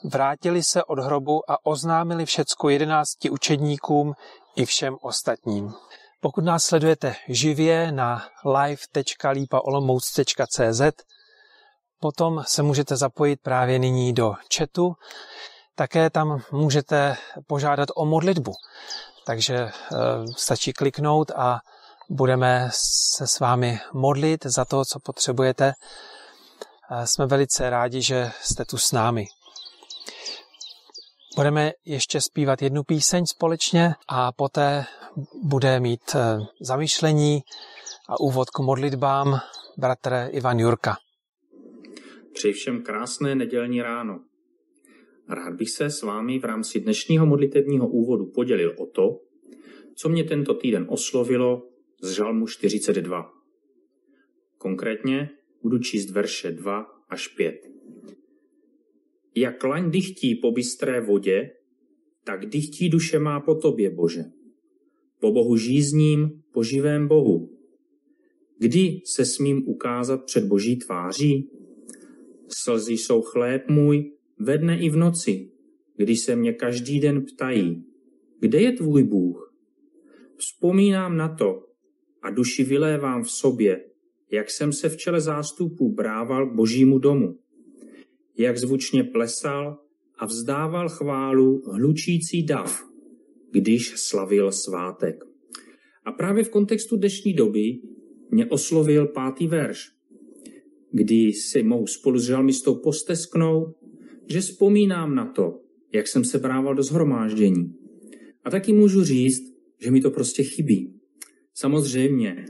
vrátili 0.04 0.62
se 0.62 0.84
od 0.84 0.98
hrobu 0.98 1.50
a 1.50 1.66
oznámili 1.66 2.26
všecko 2.26 2.68
jedenácti 2.68 3.30
učedníkům 3.30 4.12
i 4.56 4.64
všem 4.64 4.96
ostatním. 5.00 5.74
Pokud 6.20 6.44
nás 6.44 6.64
sledujete 6.64 7.16
živě 7.28 7.92
na 7.92 8.28
live.lipaolomouc.cz, 8.44 10.80
potom 12.00 12.42
se 12.46 12.62
můžete 12.62 12.96
zapojit 12.96 13.40
právě 13.42 13.78
nyní 13.78 14.12
do 14.12 14.34
chatu. 14.56 14.94
Také 15.74 16.10
tam 16.10 16.42
můžete 16.52 17.16
požádat 17.46 17.88
o 17.94 18.04
modlitbu 18.04 18.52
Takže 19.30 19.70
stačí 20.36 20.72
kliknout 20.72 21.30
a 21.30 21.60
budeme 22.08 22.68
se 22.72 23.26
s 23.26 23.40
vámi 23.40 23.80
modlit 23.92 24.46
za 24.46 24.64
to, 24.64 24.84
co 24.84 25.00
potřebujete. 25.00 25.72
Jsme 27.04 27.26
velice 27.26 27.70
rádi, 27.70 28.02
že 28.02 28.30
jste 28.42 28.64
tu 28.64 28.78
s 28.78 28.92
námi. 28.92 29.26
Budeme 31.36 31.72
ještě 31.84 32.20
zpívat 32.20 32.62
jednu 32.62 32.82
píseň 32.82 33.26
společně 33.26 33.94
a 34.08 34.32
poté 34.32 34.86
bude 35.42 35.80
mít 35.80 36.14
eh, 36.14 36.38
zamýšlení 36.60 37.42
a 38.08 38.20
úvod 38.20 38.50
k 38.50 38.58
modlitbám 38.58 39.40
bratr 39.76 40.28
Ivan 40.30 40.58
Jurka. 40.58 40.96
Přeji 42.32 42.52
všem 42.52 42.82
krásné 42.82 43.34
nedělní 43.34 43.82
ráno. 43.82 44.24
Rád 45.28 45.54
bych 45.54 45.70
se 45.70 45.90
s 45.90 46.02
vámi 46.02 46.38
v 46.38 46.44
rámci 46.44 46.80
dnešního 46.80 47.26
modlitebního 47.26 47.88
úvodu 47.88 48.26
podělil 48.26 48.74
o 48.78 48.86
to, 48.86 49.20
co 49.94 50.08
mě 50.08 50.24
tento 50.24 50.54
týden 50.54 50.86
oslovilo 50.88 51.68
z 52.02 52.12
Žalmu 52.12 52.46
42. 52.46 53.32
Konkrétně 54.58 55.30
budu 55.62 55.78
číst 55.78 56.10
verše 56.10 56.50
2 56.50 56.86
až 57.08 57.28
5. 57.28 57.70
Jak 59.34 59.64
laň 59.64 59.90
dychtí 59.90 60.34
po 60.34 60.52
bystré 60.52 61.00
vodě, 61.00 61.50
tak 62.24 62.46
dychtí 62.46 62.88
duše 62.88 63.18
má 63.18 63.40
po 63.40 63.54
tobě, 63.54 63.90
Bože. 63.90 64.24
Po 65.20 65.32
Bohu 65.32 65.56
žízním, 65.56 66.42
po 66.52 66.62
živém 66.62 67.08
Bohu. 67.08 67.50
Kdy 68.58 69.00
se 69.04 69.24
smím 69.24 69.68
ukázat 69.68 70.24
před 70.24 70.44
Boží 70.44 70.76
tváří? 70.76 71.50
Slzy 72.52 72.92
jsou 72.92 73.22
chléb 73.22 73.68
můj 73.68 74.12
ve 74.38 74.58
dne 74.58 74.80
i 74.80 74.90
v 74.90 74.96
noci, 74.96 75.50
když 75.96 76.20
se 76.20 76.36
mě 76.36 76.52
každý 76.52 77.00
den 77.00 77.24
ptají, 77.24 77.84
kde 78.40 78.60
je 78.60 78.72
tvůj 78.72 79.04
Bůh? 79.04 79.54
Vzpomínám 80.36 81.16
na 81.16 81.34
to 81.34 81.66
a 82.22 82.30
duši 82.30 82.64
vylévám 82.64 83.22
v 83.22 83.30
sobě, 83.30 83.84
jak 84.32 84.50
jsem 84.50 84.72
se 84.72 84.88
v 84.88 84.96
čele 84.96 85.20
zástupů 85.20 85.94
brával 85.94 86.46
k 86.46 86.54
božímu 86.54 86.98
domu 86.98 87.40
jak 88.40 88.58
zvučně 88.58 89.04
plesal 89.04 89.78
a 90.18 90.26
vzdával 90.26 90.88
chválu 90.88 91.62
hlučící 91.72 92.42
dav, 92.42 92.82
když 93.50 93.92
slavil 93.96 94.52
svátek. 94.52 95.24
A 96.04 96.12
právě 96.12 96.44
v 96.44 96.50
kontextu 96.50 96.96
dnešní 96.96 97.34
doby 97.34 97.78
mě 98.30 98.46
oslovil 98.46 99.06
pátý 99.06 99.46
verš, 99.46 99.88
kdy 100.92 101.32
si 101.32 101.62
mohu 101.62 101.86
spolu 101.86 102.18
s 102.18 102.24
žalmistou 102.24 102.74
postesknout, 102.74 103.76
že 104.28 104.40
vzpomínám 104.40 105.14
na 105.14 105.26
to, 105.26 105.60
jak 105.92 106.08
jsem 106.08 106.24
se 106.24 106.38
brával 106.38 106.74
do 106.74 106.82
zhromáždění. 106.82 107.74
A 108.44 108.50
taky 108.50 108.72
můžu 108.72 109.04
říct, 109.04 109.42
že 109.80 109.90
mi 109.90 110.00
to 110.00 110.10
prostě 110.10 110.42
chybí. 110.42 111.00
Samozřejmě, 111.54 112.44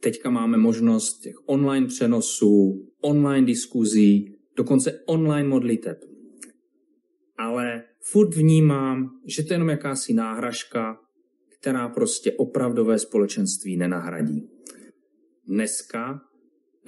teďka 0.00 0.30
máme 0.30 0.58
možnost 0.58 1.20
těch 1.20 1.34
online 1.46 1.86
přenosů, 1.86 2.86
online 3.00 3.46
diskuzí, 3.46 4.34
dokonce 4.56 5.00
online 5.06 5.48
modliteb. 5.48 5.98
Ale 7.38 7.84
furt 8.00 8.34
vnímám, 8.34 9.10
že 9.26 9.42
to 9.42 9.52
je 9.52 9.54
jenom 9.54 9.68
jakási 9.68 10.14
náhražka, 10.14 11.00
která 11.60 11.88
prostě 11.88 12.32
opravdové 12.32 12.98
společenství 12.98 13.76
nenahradí. 13.76 14.48
Dneska 15.46 16.20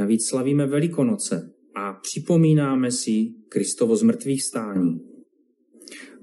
navíc 0.00 0.28
slavíme 0.28 0.66
Velikonoce 0.66 1.52
a 1.74 1.92
připomínáme 1.92 2.90
si 2.90 3.28
Kristovo 3.48 3.96
zmrtvých 3.96 4.42
stání. 4.42 5.00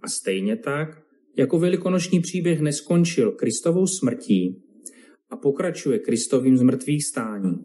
A 0.01 0.07
stejně 0.07 0.57
tak, 0.57 0.89
jako 1.37 1.59
velikonoční 1.59 2.19
příběh 2.19 2.61
neskončil 2.61 3.31
Kristovou 3.31 3.87
smrtí 3.87 4.61
a 5.29 5.37
pokračuje 5.37 5.99
Kristovým 5.99 6.57
zmrtvých 6.57 7.05
stání, 7.05 7.55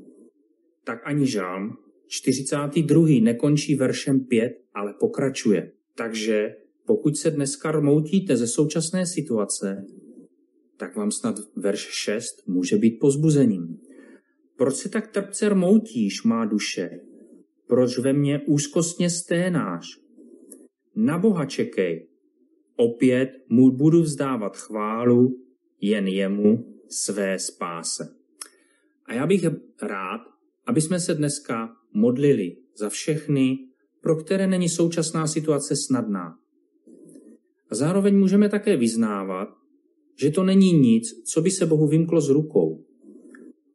tak 0.84 0.98
ani 1.04 1.26
žálm 1.26 1.76
42. 2.06 3.06
nekončí 3.22 3.74
veršem 3.74 4.20
5, 4.20 4.52
ale 4.74 4.94
pokračuje. 5.00 5.72
Takže 5.94 6.54
pokud 6.86 7.16
se 7.16 7.30
dneska 7.30 7.72
rmoutíte 7.72 8.36
ze 8.36 8.46
současné 8.46 9.06
situace, 9.06 9.84
tak 10.76 10.96
vám 10.96 11.10
snad 11.10 11.36
verš 11.56 11.88
6 11.90 12.26
může 12.46 12.76
být 12.76 12.98
pozbuzením. 13.00 13.78
Proč 14.62 14.74
se 14.74 14.88
tak 14.88 15.06
trpce 15.06 15.48
rmoutíš, 15.48 16.22
má 16.22 16.44
duše? 16.44 17.00
Proč 17.66 17.98
ve 17.98 18.12
mně 18.12 18.40
úzkostně 18.46 19.10
sténáš? 19.10 19.86
Na 20.96 21.18
Boha 21.18 21.44
čekej. 21.44 22.08
Opět 22.76 23.30
mu 23.48 23.70
budu 23.70 24.02
vzdávat 24.02 24.56
chválu 24.56 25.38
jen 25.80 26.06
jemu 26.06 26.76
své 26.88 27.38
spáse. 27.38 28.16
A 29.06 29.14
já 29.14 29.26
bych 29.26 29.44
rád, 29.82 30.20
aby 30.66 30.80
jsme 30.80 31.00
se 31.00 31.14
dneska 31.14 31.76
modlili 31.92 32.56
za 32.76 32.88
všechny, 32.88 33.58
pro 34.00 34.16
které 34.16 34.46
není 34.46 34.68
současná 34.68 35.26
situace 35.26 35.76
snadná. 35.76 36.38
A 37.70 37.74
zároveň 37.74 38.18
můžeme 38.18 38.48
také 38.48 38.76
vyznávat, 38.76 39.48
že 40.20 40.30
to 40.30 40.44
není 40.44 40.72
nic, 40.72 41.22
co 41.22 41.42
by 41.42 41.50
se 41.50 41.66
Bohu 41.66 41.86
vymklo 41.88 42.20
z 42.20 42.28
rukou. 42.28 42.84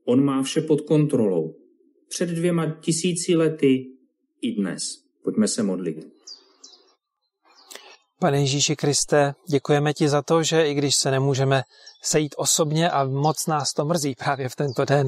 On 0.10 0.24
má 0.24 0.43
vše 0.43 0.62
pod 0.62 0.82
kontrolou. 0.82 1.56
Před 2.10 2.30
dvěma 2.30 2.65
tisíci 2.82 3.36
lety 3.36 3.86
i 4.41 4.52
dnes. 4.56 4.82
Pojďme 5.24 5.48
se 5.48 5.63
modlit. 5.63 6.08
Pane 8.20 8.39
Ježíši 8.39 8.76
Kriste, 8.76 9.34
děkujeme 9.50 9.93
ti 9.93 10.10
za 10.10 10.22
to, 10.22 10.43
že 10.43 10.67
i 10.67 10.74
když 10.74 10.96
se 10.96 11.12
nemůžeme 11.12 11.63
sejít 12.04 12.36
osobně 12.38 12.89
a 12.89 13.04
moc 13.04 13.48
nás 13.48 13.74
to 13.74 13.86
mrzí 13.86 14.15
právě 14.15 14.50
v 14.50 14.56
tento 14.56 14.86
den, 14.86 15.08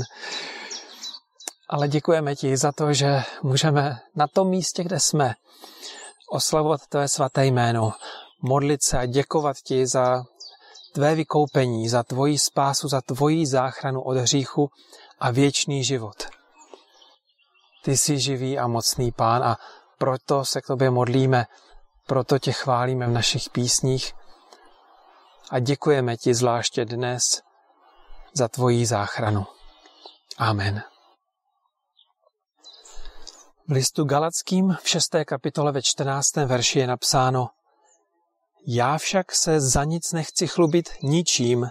ale 1.69 1.87
děkujeme 1.87 2.35
ti 2.35 2.57
za 2.57 2.71
to, 2.71 2.93
že 2.93 3.21
můžeme 3.43 3.97
na 4.15 4.27
tom 4.27 4.49
místě, 4.49 4.83
kde 4.83 4.99
jsme, 4.99 5.33
oslavovat 6.31 6.81
tvé 6.89 7.07
svaté 7.07 7.45
jméno, 7.45 7.91
modlit 8.41 8.83
se 8.83 8.97
a 8.97 9.05
děkovat 9.05 9.57
ti 9.57 9.87
za 9.87 10.23
tvé 10.99 11.15
vykoupení, 11.15 11.89
za 11.89 12.03
tvoji 12.03 12.39
spásu, 12.39 12.87
za 12.87 13.01
tvoji 13.01 13.45
záchranu 13.47 14.01
od 14.01 14.17
hříchu 14.17 14.69
a 15.19 15.31
věčný 15.31 15.83
život. 15.83 16.27
Ty 17.83 17.97
jsi 17.97 18.19
živý 18.19 18.59
a 18.59 18.67
mocný 18.67 19.11
pán 19.11 19.43
a 19.43 19.57
proto 19.97 20.45
se 20.45 20.61
k 20.61 20.67
tobě 20.67 20.89
modlíme, 20.89 21.45
proto 22.07 22.39
tě 22.39 22.51
chválíme 22.51 23.07
v 23.07 23.11
našich 23.11 23.49
písních 23.49 24.13
a 25.51 25.59
děkujeme 25.59 26.17
ti 26.17 26.33
zvláště 26.33 26.85
dnes 26.85 27.41
za 28.33 28.47
tvoji 28.47 28.85
záchranu. 28.85 29.45
Amen. 30.37 30.83
V 33.67 33.71
listu 33.71 34.03
Galackým 34.03 34.77
v 34.81 34.89
6. 34.89 35.15
kapitole 35.25 35.71
ve 35.71 35.81
14. 35.81 36.35
verši 36.35 36.79
je 36.79 36.87
napsáno 36.87 37.49
Já 38.67 38.97
však 38.97 39.31
se 39.31 39.61
za 39.61 39.83
nic 39.83 40.11
nechci 40.11 40.47
chlubit 40.47 40.89
ničím, 41.03 41.69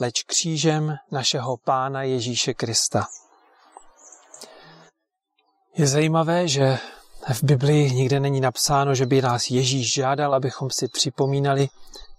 leč 0.00 0.22
křížem 0.22 0.96
našeho 1.10 1.56
Pána 1.56 2.02
Ježíše 2.02 2.54
Krista. 2.54 3.06
Je 5.76 5.86
zajímavé, 5.86 6.48
že 6.48 6.78
v 7.32 7.44
Biblii 7.44 7.92
nikde 7.92 8.20
není 8.20 8.40
napsáno, 8.40 8.94
že 8.94 9.06
by 9.06 9.22
nás 9.22 9.50
Ježíš 9.50 9.92
žádal, 9.94 10.34
abychom 10.34 10.70
si 10.70 10.88
připomínali 10.88 11.68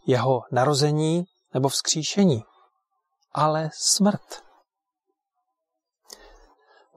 jeho 0.08 0.42
narození 0.52 1.26
nebo 1.54 1.70
vzkříšení, 1.70 2.44
ale 3.34 3.70
smrt. 3.74 4.44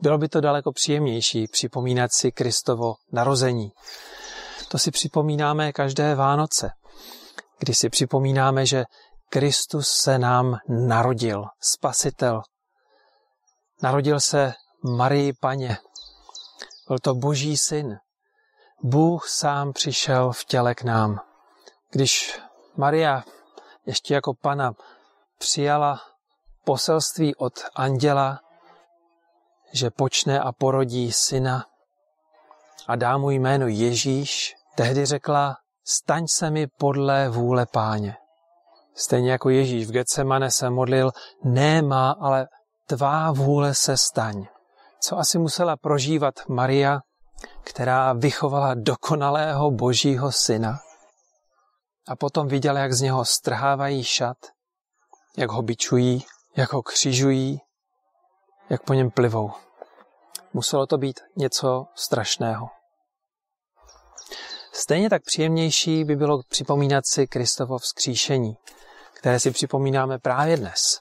Bylo 0.01 0.19
by 0.19 0.29
to 0.29 0.41
daleko 0.41 0.73
příjemnější 0.73 1.47
připomínat 1.47 2.13
si 2.13 2.33
Kristovo 2.33 2.95
narození. 3.13 3.73
To 4.69 4.79
si 4.79 4.91
připomínáme 4.91 5.73
každé 5.73 6.15
Vánoce, 6.15 6.71
kdy 7.59 7.75
si 7.75 7.89
připomínáme, 7.89 8.67
že 8.67 8.85
Kristus 9.29 9.89
se 9.89 10.19
nám 10.19 10.59
narodil, 10.69 11.45
spasitel. 11.61 12.43
Narodil 13.83 14.21
se 14.21 14.53
Marii 14.97 15.33
Paně. 15.33 15.79
Byl 16.89 16.99
to 16.99 17.15
boží 17.15 17.57
syn. 17.57 17.99
Bůh 18.83 19.29
sám 19.29 19.73
přišel 19.73 20.33
v 20.33 20.45
těle 20.45 20.75
k 20.75 20.83
nám. 20.83 21.21
Když 21.91 22.41
Maria 22.77 23.25
ještě 23.87 24.15
jako 24.15 24.35
pana 24.35 24.73
přijala 25.39 26.01
poselství 26.65 27.35
od 27.35 27.53
anděla, 27.75 28.41
že 29.73 29.91
počne 29.91 30.41
a 30.41 30.53
porodí 30.53 31.13
syna 31.13 31.67
a 32.87 32.97
dá 32.97 33.19
mu 33.19 33.31
jméno 33.31 33.67
Ježíš, 33.67 34.55
tehdy 34.75 35.07
řekla, 35.07 35.57
staň 35.89 36.27
se 36.27 36.51
mi 36.51 36.67
podle 36.67 37.29
vůle 37.29 37.67
páně. 37.67 38.17
Stejně 38.95 39.33
jako 39.33 39.51
Ježíš 39.51 39.87
v 39.87 39.91
Getsemane 39.91 40.51
se 40.51 40.71
modlil, 40.71 41.11
ne 41.45 41.83
má, 41.83 42.11
ale 42.21 42.47
tvá 42.87 43.33
vůle 43.33 43.75
se 43.75 43.97
staň. 43.97 44.47
Co 45.01 45.19
asi 45.19 45.39
musela 45.39 45.77
prožívat 45.77 46.35
Maria, 46.49 47.01
která 47.65 48.13
vychovala 48.13 48.75
dokonalého 48.75 49.71
božího 49.71 50.33
syna 50.33 50.79
a 52.09 52.17
potom 52.17 52.49
viděla, 52.49 52.81
jak 52.81 52.93
z 52.93 53.01
něho 53.01 53.25
strhávají 53.25 54.05
šat 54.05 54.37
jak 55.39 55.51
ho 55.51 55.63
bičují, 55.63 56.25
jak 56.57 56.73
ho 56.73 56.83
křižují, 56.83 57.61
jak 58.71 58.83
po 58.83 58.95
něm 58.95 59.11
plivou. 59.11 59.51
Muselo 60.53 60.87
to 60.87 60.99
být 60.99 61.21
něco 61.37 61.87
strašného. 61.95 62.69
Stejně 64.81 65.11
tak 65.11 65.23
příjemnější 65.25 66.05
by 66.05 66.17
bylo 66.17 66.43
připomínat 66.49 67.07
si 67.07 67.27
Kristovo 67.27 67.79
vzkříšení, 67.79 68.57
které 69.13 69.41
si 69.41 69.51
připomínáme 69.51 70.19
právě 70.19 70.57
dnes. 70.57 71.01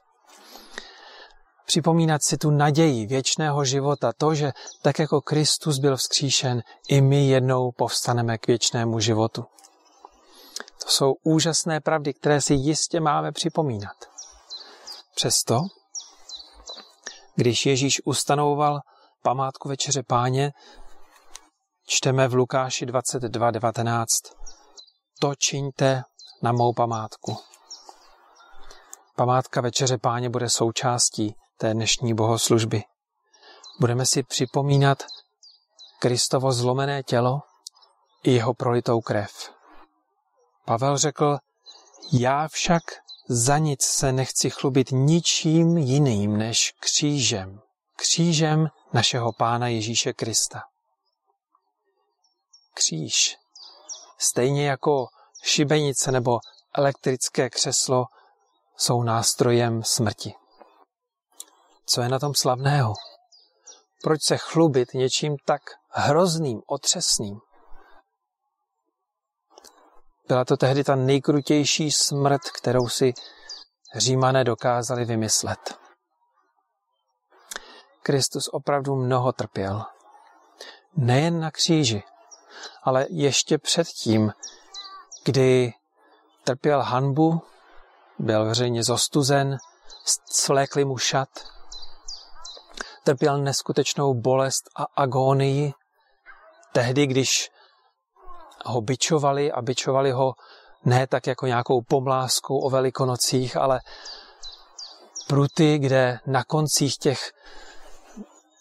Připomínat 1.65 2.23
si 2.23 2.37
tu 2.37 2.51
naději 2.51 3.05
věčného 3.05 3.65
života, 3.65 4.13
to, 4.17 4.35
že 4.35 4.51
tak 4.81 4.99
jako 4.99 5.21
Kristus 5.21 5.79
byl 5.79 5.97
vzkříšen, 5.97 6.61
i 6.89 7.01
my 7.01 7.27
jednou 7.27 7.71
povstaneme 7.71 8.37
k 8.37 8.47
věčnému 8.47 8.99
životu. 8.99 9.45
To 10.83 10.91
jsou 10.91 11.13
úžasné 11.23 11.79
pravdy, 11.81 12.13
které 12.13 12.41
si 12.41 12.53
jistě 12.53 12.99
máme 12.99 13.31
připomínat. 13.31 13.95
Přesto, 15.15 15.61
když 17.35 17.65
Ježíš 17.65 18.01
ustanovoval 18.05 18.79
památku 19.23 19.69
Večeře 19.69 20.03
Páně, 20.03 20.51
čteme 21.87 22.27
v 22.27 22.33
Lukáši 22.33 22.85
22.19. 22.85 24.05
To 25.19 25.35
čiňte 25.35 26.03
na 26.41 26.51
mou 26.51 26.73
památku. 26.73 27.37
Památka 29.15 29.61
Večeře 29.61 29.97
Páně 29.97 30.29
bude 30.29 30.49
součástí 30.49 31.35
té 31.57 31.73
dnešní 31.73 32.13
bohoslužby. 32.13 32.83
Budeme 33.79 34.05
si 34.05 34.23
připomínat 34.23 35.03
Kristovo 35.99 36.51
zlomené 36.51 37.03
tělo 37.03 37.39
i 38.23 38.31
jeho 38.31 38.53
prolitou 38.53 39.01
krev. 39.01 39.31
Pavel 40.65 40.97
řekl, 40.97 41.37
já 42.13 42.47
však 42.47 42.83
za 43.29 43.57
nic 43.57 43.81
se 43.81 44.11
nechci 44.11 44.49
chlubit 44.49 44.87
ničím 44.91 45.77
jiným 45.77 46.37
než 46.37 46.73
křížem. 46.79 47.59
Křížem 47.95 48.67
našeho 48.93 49.33
Pána 49.33 49.67
Ježíše 49.67 50.13
Krista. 50.13 50.61
Kříž, 52.77 53.37
stejně 54.17 54.69
jako 54.69 55.07
šibenice 55.43 56.11
nebo 56.11 56.39
elektrické 56.73 57.49
křeslo, 57.49 58.05
jsou 58.77 59.03
nástrojem 59.03 59.83
smrti. 59.83 60.33
Co 61.85 62.01
je 62.01 62.09
na 62.09 62.19
tom 62.19 62.35
slavného? 62.35 62.93
Proč 64.03 64.23
se 64.23 64.37
chlubit 64.37 64.93
něčím 64.93 65.37
tak 65.45 65.61
hrozným, 65.89 66.61
otřesným? 66.67 67.39
Byla 70.27 70.45
to 70.45 70.57
tehdy 70.57 70.83
ta 70.83 70.95
nejkrutější 70.95 71.91
smrt, 71.91 72.41
kterou 72.41 72.89
si 72.89 73.13
římané 73.95 74.43
dokázali 74.43 75.05
vymyslet. 75.05 75.79
Kristus 78.03 78.47
opravdu 78.47 78.95
mnoho 78.95 79.31
trpěl. 79.31 79.85
Nejen 80.95 81.39
na 81.39 81.51
kříži, 81.51 82.03
ale 82.83 83.05
ještě 83.09 83.57
předtím, 83.57 84.31
kdy 85.23 85.73
trpěl 86.43 86.81
hanbu, 86.81 87.41
byl 88.19 88.45
veřejně 88.45 88.83
zostuzen, 88.83 89.57
svlékli 90.31 90.85
mu 90.85 90.97
šat, 90.97 91.29
trpěl 93.03 93.37
neskutečnou 93.37 94.13
bolest 94.13 94.63
a 94.75 94.85
agónii, 94.95 95.73
tehdy, 96.73 97.07
když 97.07 97.49
ho 98.65 98.81
bičovali 98.81 99.51
a 99.51 99.61
bičovali 99.61 100.11
ho 100.11 100.33
ne 100.85 101.07
tak 101.07 101.27
jako 101.27 101.45
nějakou 101.45 101.81
pomláskou 101.81 102.59
o 102.59 102.69
velikonocích, 102.69 103.57
ale 103.57 103.79
pruty, 105.27 105.77
kde 105.77 106.19
na 106.25 106.43
koncích 106.43 106.97
těch 106.97 107.31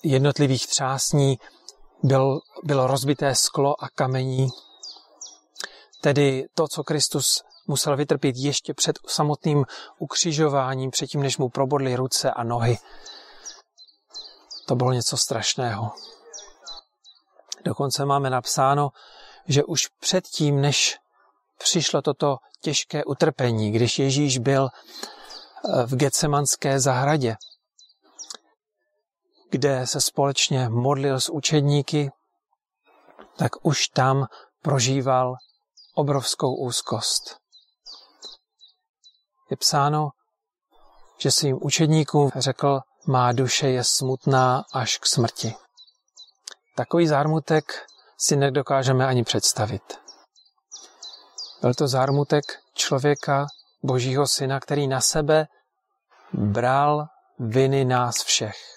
jednotlivých 0.02 0.66
třásní 0.66 1.38
byl, 2.02 2.40
bylo 2.64 2.86
rozbité 2.86 3.34
sklo 3.34 3.84
a 3.84 3.88
kamení. 3.88 4.48
Tedy 6.00 6.44
to, 6.54 6.68
co 6.68 6.84
Kristus 6.84 7.42
musel 7.66 7.96
vytrpět 7.96 8.36
ještě 8.36 8.74
před 8.74 8.98
samotným 9.06 9.64
ukřižováním, 9.98 10.90
předtím, 10.90 11.22
než 11.22 11.38
mu 11.38 11.48
probodly 11.48 11.96
ruce 11.96 12.30
a 12.30 12.44
nohy. 12.44 12.78
To 14.66 14.76
bylo 14.76 14.92
něco 14.92 15.16
strašného. 15.16 15.90
Dokonce 17.64 18.04
máme 18.04 18.30
napsáno, 18.30 18.90
že 19.48 19.64
už 19.64 19.88
předtím, 20.00 20.60
než 20.60 20.96
přišlo 21.58 22.02
toto 22.02 22.36
těžké 22.60 23.04
utrpení, 23.04 23.72
když 23.72 23.98
Ježíš 23.98 24.38
byl 24.38 24.68
eh, 24.68 25.86
v 25.86 25.96
Getsemanské 25.96 26.80
zahradě, 26.80 27.36
kde 29.50 29.86
se 29.86 30.00
společně 30.00 30.68
modlil 30.68 31.20
s 31.20 31.28
učedníky, 31.28 32.10
tak 33.36 33.52
už 33.62 33.88
tam 33.88 34.26
prožíval 34.62 35.34
obrovskou 35.94 36.54
úzkost. 36.54 37.36
Je 39.50 39.56
psáno, 39.56 40.10
že 41.18 41.30
svým 41.30 41.58
učedníkům 41.62 42.30
řekl, 42.36 42.80
má 43.06 43.32
duše 43.32 43.68
je 43.68 43.84
smutná 43.84 44.64
až 44.72 44.98
k 44.98 45.06
smrti. 45.06 45.54
Takový 46.76 47.06
zármutek 47.06 47.64
si 48.18 48.36
nedokážeme 48.36 49.06
ani 49.06 49.24
představit. 49.24 49.82
Byl 51.60 51.74
to 51.74 51.88
zármutek 51.88 52.44
člověka, 52.74 53.46
Božího 53.82 54.26
syna, 54.26 54.60
který 54.60 54.88
na 54.88 55.00
sebe 55.00 55.46
bral 56.32 57.06
viny 57.38 57.84
nás 57.84 58.22
všech. 58.24 58.75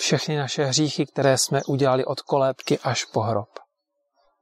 Všechny 0.00 0.36
naše 0.36 0.64
hříchy, 0.64 1.06
které 1.06 1.38
jsme 1.38 1.60
udělali 1.64 2.04
od 2.04 2.20
kolébky 2.20 2.78
až 2.78 3.04
po 3.04 3.20
hrob. 3.20 3.48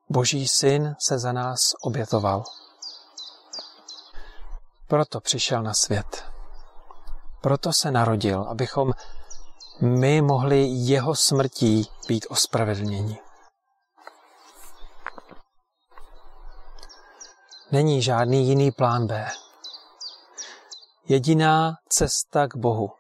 Boží 0.09 0.48
syn 0.48 0.94
se 1.00 1.18
za 1.18 1.32
nás 1.32 1.59
obětoval. 1.82 2.44
Proto 4.88 5.20
přišel 5.20 5.62
na 5.62 5.74
svět. 5.74 6.24
Proto 7.40 7.72
se 7.72 7.90
narodil, 7.90 8.42
abychom 8.42 8.92
my 9.80 10.22
mohli 10.22 10.66
jeho 10.68 11.14
smrtí 11.14 11.90
být 12.09 12.26
ospravedlněni. 12.28 13.18
Není 17.72 18.02
žádný 18.02 18.48
jiný 18.48 18.70
plán 18.70 19.06
B. 19.06 19.30
Jediná 21.09 21.72
cesta 21.88 22.46
k 22.46 22.56
Bohu, 22.56 22.97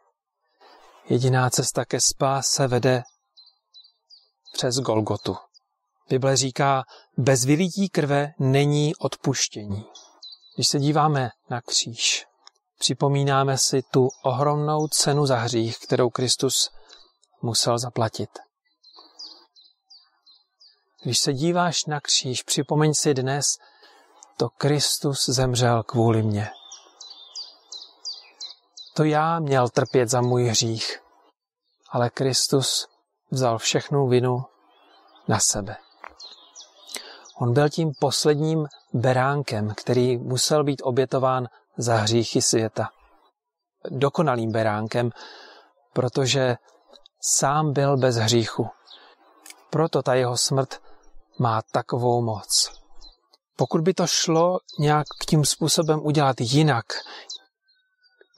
jediná 1.10 1.50
cesta 1.50 1.84
ke 1.84 2.00
spáse 2.00 2.68
vede 2.68 3.02
přes 4.52 4.76
Golgotu. 4.76 5.36
Bible 6.08 6.36
říká, 6.36 6.82
bez 7.16 7.44
vylití 7.44 7.88
krve 7.88 8.32
není 8.38 8.96
odpuštění. 8.96 9.84
Když 10.54 10.68
se 10.68 10.78
díváme 10.78 11.30
na 11.50 11.60
kříž, 11.60 12.26
připomínáme 12.78 13.58
si 13.58 13.82
tu 13.82 14.08
ohromnou 14.24 14.88
cenu 14.88 15.26
za 15.26 15.36
hřích, 15.36 15.78
kterou 15.78 16.10
Kristus 16.10 16.70
musel 17.42 17.78
zaplatit. 17.78 18.30
Když 21.02 21.18
se 21.18 21.32
díváš 21.32 21.84
na 21.84 22.00
kříž, 22.00 22.42
připomeň 22.42 22.94
si 22.94 23.14
dnes, 23.14 23.44
to 24.36 24.48
Kristus 24.48 25.28
zemřel 25.28 25.82
kvůli 25.82 26.22
mně. 26.22 26.50
To 28.98 29.04
já 29.04 29.38
měl 29.38 29.68
trpět 29.68 30.08
za 30.08 30.20
můj 30.20 30.44
hřích, 30.44 31.00
ale 31.90 32.10
Kristus 32.10 32.88
vzal 33.30 33.58
všechnu 33.58 34.08
vinu 34.08 34.44
na 35.28 35.40
sebe. 35.40 35.76
On 37.40 37.52
byl 37.52 37.68
tím 37.68 37.92
posledním 38.00 38.66
beránkem, 38.92 39.74
který 39.76 40.16
musel 40.16 40.64
být 40.64 40.82
obětován 40.84 41.48
za 41.76 41.96
hříchy 41.96 42.42
světa. 42.42 42.88
Dokonalým 43.90 44.52
beránkem, 44.52 45.10
protože 45.92 46.56
sám 47.22 47.72
byl 47.72 47.96
bez 47.96 48.16
hříchu. 48.16 48.68
Proto 49.70 50.02
ta 50.02 50.14
jeho 50.14 50.36
smrt 50.36 50.82
má 51.38 51.62
takovou 51.72 52.22
moc. 52.22 52.72
Pokud 53.56 53.80
by 53.80 53.94
to 53.94 54.06
šlo 54.06 54.58
nějak 54.78 55.06
tím 55.28 55.44
způsobem 55.44 56.00
udělat 56.06 56.36
jinak, 56.40 56.86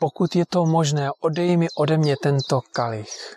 pokud 0.01 0.37
je 0.37 0.47
to 0.47 0.65
možné, 0.65 1.11
odej 1.21 1.57
mi 1.57 1.69
ode 1.77 1.97
mě 1.97 2.17
tento 2.17 2.61
kalich. 2.73 3.37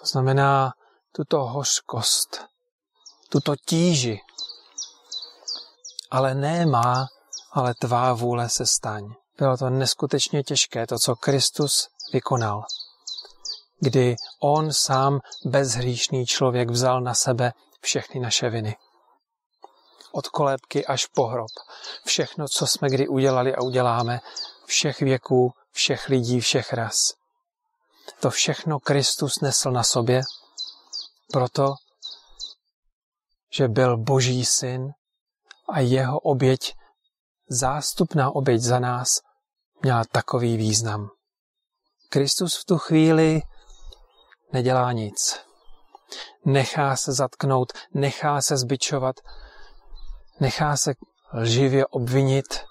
To 0.00 0.06
znamená 0.06 0.72
tuto 1.12 1.38
hořkost, 1.44 2.44
tuto 3.28 3.56
tíži. 3.56 4.20
Ale 6.10 6.34
ne 6.34 6.66
má, 6.66 7.06
ale 7.52 7.74
tvá 7.80 8.12
vůle 8.12 8.48
se 8.48 8.66
staň. 8.66 9.14
Bylo 9.38 9.56
to 9.56 9.70
neskutečně 9.70 10.42
těžké, 10.42 10.86
to, 10.86 10.98
co 10.98 11.16
Kristus 11.16 11.88
vykonal. 12.12 12.64
Kdy 13.80 14.16
on 14.42 14.72
sám, 14.72 15.20
bezhříšný 15.44 16.26
člověk, 16.26 16.70
vzal 16.70 17.00
na 17.00 17.14
sebe 17.14 17.52
všechny 17.80 18.20
naše 18.20 18.50
viny. 18.50 18.76
od 20.14 20.28
kolébky 20.28 20.86
až 20.86 21.06
po 21.06 21.26
hrob. 21.26 21.50
Všechno, 22.06 22.48
co 22.48 22.66
jsme 22.66 22.88
kdy 22.88 23.08
udělali 23.08 23.54
a 23.54 23.62
uděláme, 23.62 24.20
všech 24.66 25.00
věků, 25.00 25.52
všech 25.70 26.08
lidí, 26.08 26.40
všech 26.40 26.72
ras. 26.72 26.96
To 28.20 28.30
všechno 28.30 28.80
Kristus 28.80 29.40
nesl 29.40 29.70
na 29.70 29.82
sobě, 29.82 30.20
proto, 31.32 31.74
že 33.52 33.68
byl 33.68 33.96
Boží 33.96 34.44
syn 34.44 34.88
a 35.68 35.80
jeho 35.80 36.18
oběť, 36.18 36.74
zástupná 37.48 38.30
oběť 38.30 38.60
za 38.60 38.78
nás, 38.78 39.20
měla 39.82 40.04
takový 40.04 40.56
význam. 40.56 41.08
Kristus 42.08 42.56
v 42.56 42.64
tu 42.64 42.78
chvíli 42.78 43.40
nedělá 44.52 44.92
nic. 44.92 45.40
Nechá 46.44 46.96
se 46.96 47.12
zatknout, 47.12 47.72
nechá 47.94 48.42
se 48.42 48.56
zbičovat, 48.56 49.16
nechá 50.40 50.76
se 50.76 50.94
lživě 51.34 51.86
obvinit, 51.86 52.64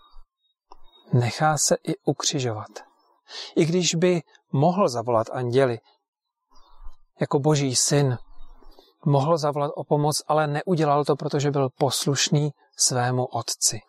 nechá 1.13 1.57
se 1.57 1.75
i 1.87 1.95
ukřižovat. 2.05 2.69
I 3.55 3.65
když 3.65 3.95
by 3.95 4.21
mohl 4.51 4.89
zavolat 4.89 5.27
anděli, 5.31 5.79
jako 7.21 7.39
boží 7.39 7.75
syn, 7.75 8.17
mohl 9.05 9.37
zavolat 9.37 9.71
o 9.75 9.83
pomoc, 9.83 10.21
ale 10.27 10.47
neudělal 10.47 11.05
to, 11.05 11.15
protože 11.15 11.51
byl 11.51 11.69
poslušný 11.77 12.51
svému 12.77 13.25
otci. 13.25 13.79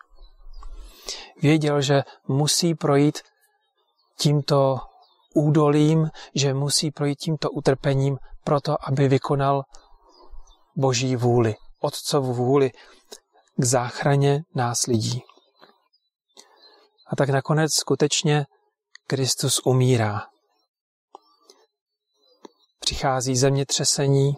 Věděl, 1.42 1.80
že 1.80 2.02
musí 2.28 2.74
projít 2.74 3.18
tímto 4.18 4.78
údolím, 5.34 6.10
že 6.34 6.54
musí 6.54 6.90
projít 6.90 7.18
tímto 7.18 7.50
utrpením 7.50 8.18
proto, 8.44 8.76
aby 8.88 9.08
vykonal 9.08 9.62
boží 10.76 11.16
vůli, 11.16 11.54
otcovu 11.80 12.34
vůli 12.34 12.70
k 13.56 13.64
záchraně 13.64 14.42
nás 14.54 14.86
lidí. 14.86 15.22
A 17.14 17.16
tak 17.16 17.28
nakonec 17.28 17.74
skutečně 17.74 18.46
Kristus 19.06 19.60
umírá. 19.64 20.20
Přichází 22.78 23.36
zemětřesení, 23.36 24.32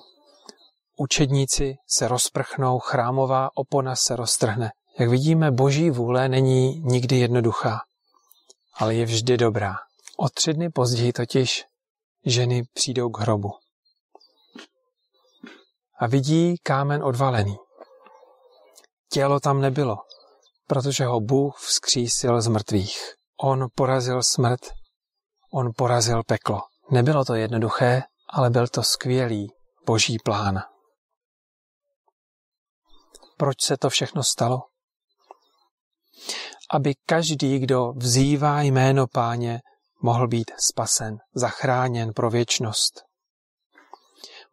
učedníci 0.97 1.75
se 1.89 2.09
rozprchnou, 2.09 2.79
chrámová 2.79 3.49
opona 3.55 3.97
se 3.97 4.17
roztrhne. 4.17 4.71
Jak 4.99 5.09
vidíme, 5.09 5.51
boží 5.51 5.91
vůle 5.91 6.29
není 6.29 6.81
nikdy 6.81 7.17
jednoduchá, 7.17 7.81
ale 8.75 8.95
je 8.95 9.05
vždy 9.05 9.37
dobrá. 9.37 9.75
O 10.17 10.29
tři 10.29 10.55
dny 10.55 10.71
později 10.71 11.13
totiž 11.13 11.65
ženy 12.25 12.63
přijdou 12.73 13.11
k 13.11 13.19
hrobu. 13.19 13.51
A 15.99 16.07
vidí 16.07 16.55
kámen 16.63 17.05
odvalený. 17.05 17.57
Tělo 19.13 19.41
tam 19.41 19.61
nebylo, 19.61 19.97
protože 20.67 21.05
ho 21.05 21.21
Bůh 21.21 21.57
vzkřísil 21.59 22.43
z 22.43 22.49
mrtvých. 22.49 22.99
On 23.43 23.67
porazil 23.75 24.23
smrt, 24.23 24.61
on 25.53 25.71
porazil 25.77 26.23
peklo. 26.23 26.61
Nebylo 26.91 27.25
to 27.25 27.35
jednoduché, 27.35 28.03
ale 28.31 28.51
byl 28.51 28.69
to 28.69 28.83
skvělý 28.83 29.53
boží 29.87 30.19
plán. 30.25 30.63
Proč 33.37 33.57
se 33.63 33.77
to 33.77 33.91
všechno 33.91 34.23
stalo? 34.23 34.59
Aby 36.71 36.95
každý, 37.07 37.59
kdo 37.59 37.93
vzývá 37.93 38.63
jméno 38.63 39.07
páně, 39.07 39.61
mohl 40.03 40.29
být 40.29 40.51
spasen, 40.59 41.19
zachráněn 41.35 42.13
pro 42.13 42.31
věčnost. 42.31 43.03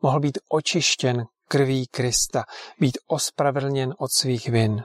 Mohl 0.01 0.19
být 0.19 0.37
očištěn 0.49 1.25
krví 1.47 1.87
Krista, 1.87 2.43
být 2.79 2.97
ospravedlněn 3.07 3.93
od 3.99 4.11
svých 4.11 4.49
vin. 4.49 4.83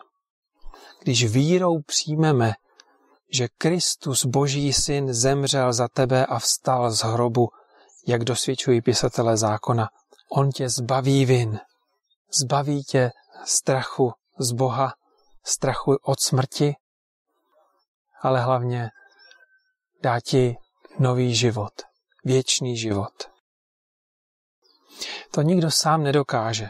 Když 1.01 1.25
vírou 1.25 1.81
přijmeme, 1.83 2.53
že 3.33 3.49
Kristus, 3.59 4.25
Boží 4.25 4.73
syn, 4.73 5.15
zemřel 5.15 5.73
za 5.73 5.89
tebe 5.89 6.27
a 6.27 6.39
vstal 6.39 6.91
z 6.91 7.03
hrobu, 7.03 7.49
jak 8.07 8.25
dosvědčují 8.25 8.83
pisatelé 8.83 9.37
zákona, 9.37 9.89
on 10.33 10.51
tě 10.51 10.69
zbaví 10.69 11.25
vin, 11.25 11.61
zbaví 12.41 12.85
tě 12.85 13.11
strachu 13.45 14.13
z 14.39 14.53
Boha, 14.53 14.95
strachu 15.45 15.97
od 16.03 16.21
smrti, 16.21 16.75
ale 18.23 18.41
hlavně 18.41 18.91
dá 20.03 20.21
ti 20.21 20.57
nový 20.99 21.35
život, 21.35 21.73
věčný 22.25 22.77
život. 22.77 23.13
To 25.31 25.43
nikdo 25.43 25.71
sám 25.71 26.03
nedokáže. 26.03 26.69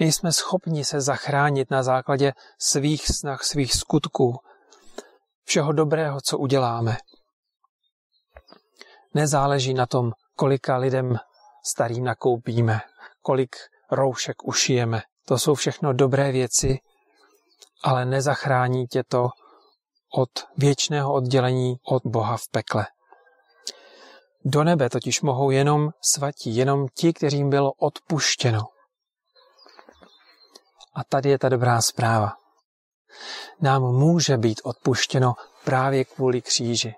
Nejsme 0.00 0.32
schopni 0.32 0.84
se 0.84 1.00
zachránit 1.00 1.70
na 1.70 1.82
základě 1.82 2.32
svých 2.58 3.06
snah, 3.06 3.42
svých 3.42 3.74
skutků, 3.74 4.36
všeho 5.44 5.72
dobrého, 5.72 6.20
co 6.20 6.38
uděláme. 6.38 6.96
Nezáleží 9.14 9.74
na 9.74 9.86
tom, 9.86 10.12
kolika 10.36 10.76
lidem 10.76 11.16
starým 11.64 12.04
nakoupíme, 12.04 12.80
kolik 13.22 13.56
roušek 13.90 14.44
ušijeme. 14.44 15.02
To 15.26 15.38
jsou 15.38 15.54
všechno 15.54 15.92
dobré 15.92 16.32
věci, 16.32 16.78
ale 17.84 18.04
nezachrání 18.04 18.86
tě 18.86 19.02
to 19.08 19.28
od 20.16 20.30
věčného 20.56 21.12
oddělení 21.12 21.76
od 21.86 22.02
Boha 22.06 22.36
v 22.36 22.48
pekle. 22.50 22.86
Do 24.44 24.64
nebe 24.64 24.90
totiž 24.90 25.22
mohou 25.22 25.50
jenom 25.50 25.90
svatí, 26.00 26.56
jenom 26.56 26.86
ti, 26.94 27.12
kterým 27.12 27.50
bylo 27.50 27.72
odpuštěno. 27.72 28.77
A 30.94 31.04
tady 31.04 31.30
je 31.30 31.38
ta 31.38 31.48
dobrá 31.48 31.82
zpráva. 31.82 32.32
Nám 33.60 33.82
může 33.82 34.36
být 34.36 34.60
odpuštěno 34.64 35.34
právě 35.64 36.04
kvůli 36.04 36.42
kříži. 36.42 36.94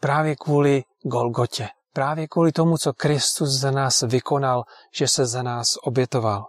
Právě 0.00 0.36
kvůli 0.36 0.82
Golgotě. 1.02 1.68
Právě 1.92 2.28
kvůli 2.28 2.52
tomu, 2.52 2.78
co 2.78 2.92
Kristus 2.92 3.50
za 3.50 3.70
nás 3.70 4.00
vykonal, 4.00 4.64
že 4.94 5.08
se 5.08 5.26
za 5.26 5.42
nás 5.42 5.76
obětoval. 5.82 6.44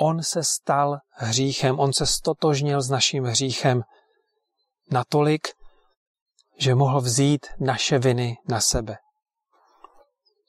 On 0.00 0.22
se 0.22 0.44
stal 0.44 0.98
hříchem, 1.10 1.80
on 1.80 1.92
se 1.92 2.06
stotožnil 2.06 2.82
s 2.82 2.90
naším 2.90 3.24
hříchem 3.24 3.82
natolik, 4.90 5.48
že 6.58 6.74
mohl 6.74 7.00
vzít 7.00 7.46
naše 7.60 7.98
viny 7.98 8.36
na 8.48 8.60
sebe. 8.60 8.96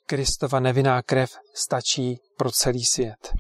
Kristova 0.06 0.60
nevinná 0.60 1.02
krev 1.02 1.32
stačí 1.56 2.18
pro 2.38 2.52
celý 2.52 2.86
svět. 2.86 3.34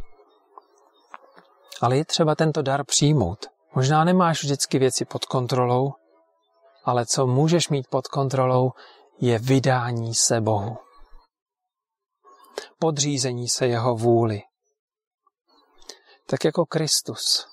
Ale 1.82 1.98
je 1.98 2.06
třeba 2.06 2.36
tento 2.36 2.62
dar 2.62 2.86
přijmout. 2.86 3.46
Možná 3.76 4.04
nemáš 4.04 4.44
vždycky 4.44 4.80
věci 4.80 5.06
pod 5.06 5.26
kontrolou, 5.26 5.94
ale 6.84 7.06
co 7.06 7.28
můžeš 7.28 7.70
mít 7.70 7.88
pod 7.88 8.08
kontrolou, 8.08 8.72
je 9.22 9.40
vydání 9.40 10.16
se 10.16 10.42
Bohu. 10.42 10.78
Podřízení 12.80 13.50
se 13.50 13.68
jeho 13.68 13.96
vůli. 13.96 14.42
Tak 16.26 16.46
jako 16.46 16.66
Kristus, 16.66 17.48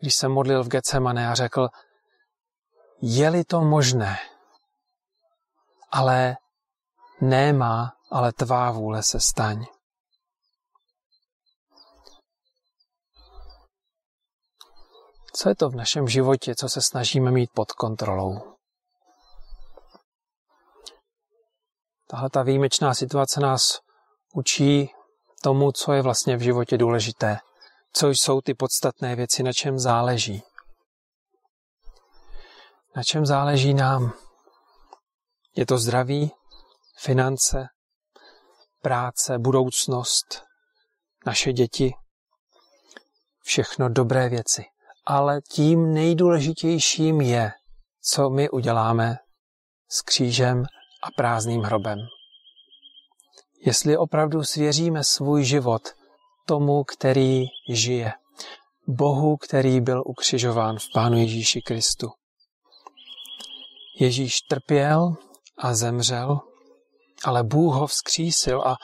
když 0.00 0.14
se 0.14 0.28
modlil 0.28 0.64
v 0.64 0.68
Getsemane 0.68 1.28
a 1.28 1.34
řekl, 1.34 1.68
je-li 3.02 3.44
to 3.44 3.60
možné, 3.60 4.18
ale 5.90 6.36
nemá, 7.20 7.92
ale 8.10 8.32
tvá 8.32 8.70
vůle 8.70 9.02
se 9.02 9.20
staň. 9.20 9.66
Co 15.32 15.48
je 15.48 15.54
to 15.54 15.70
v 15.70 15.74
našem 15.74 16.08
životě, 16.08 16.54
co 16.54 16.68
se 16.68 16.82
snažíme 16.82 17.30
mít 17.30 17.50
pod 17.54 17.72
kontrolou? 17.72 18.58
Tahle 22.06 22.30
ta 22.30 22.42
výjimečná 22.42 22.94
situace 22.94 23.40
nás 23.40 23.78
učí 24.34 24.90
tomu, 25.42 25.72
co 25.72 25.92
je 25.92 26.02
vlastně 26.02 26.36
v 26.36 26.40
životě 26.40 26.78
důležité, 26.78 27.38
co 27.92 28.08
jsou 28.08 28.40
ty 28.40 28.54
podstatné 28.54 29.16
věci, 29.16 29.42
na 29.42 29.52
čem 29.52 29.78
záleží. 29.78 30.42
Na 32.96 33.02
čem 33.02 33.26
záleží 33.26 33.74
nám? 33.74 34.12
Je 35.56 35.66
to 35.66 35.78
zdraví, 35.78 36.30
finance, 36.98 37.66
práce, 38.82 39.38
budoucnost, 39.38 40.42
naše 41.26 41.52
děti, 41.52 41.94
všechno 43.42 43.88
dobré 43.88 44.28
věci. 44.28 44.64
Ale 45.10 45.40
tím 45.40 45.94
nejdůležitějším 45.94 47.20
je, 47.20 47.52
co 48.02 48.30
my 48.30 48.50
uděláme 48.50 49.16
s 49.90 50.02
křížem 50.02 50.64
a 51.02 51.10
prázdným 51.16 51.62
hrobem. 51.62 51.98
Jestli 53.66 53.96
opravdu 53.96 54.44
svěříme 54.44 55.04
svůj 55.04 55.44
život 55.44 55.82
tomu, 56.46 56.84
který 56.84 57.44
žije, 57.68 58.12
Bohu, 58.86 59.36
který 59.36 59.80
byl 59.80 60.02
ukřižován 60.06 60.78
v 60.78 60.86
Pánu 60.94 61.18
Ježíši 61.18 61.62
Kristu. 61.62 62.10
Ježíš 64.00 64.40
trpěl 64.40 65.14
a 65.58 65.74
zemřel, 65.74 66.40
ale 67.24 67.44
Bůh 67.44 67.74
ho 67.74 67.86
vzkřísil 67.86 68.62
a 68.62 68.76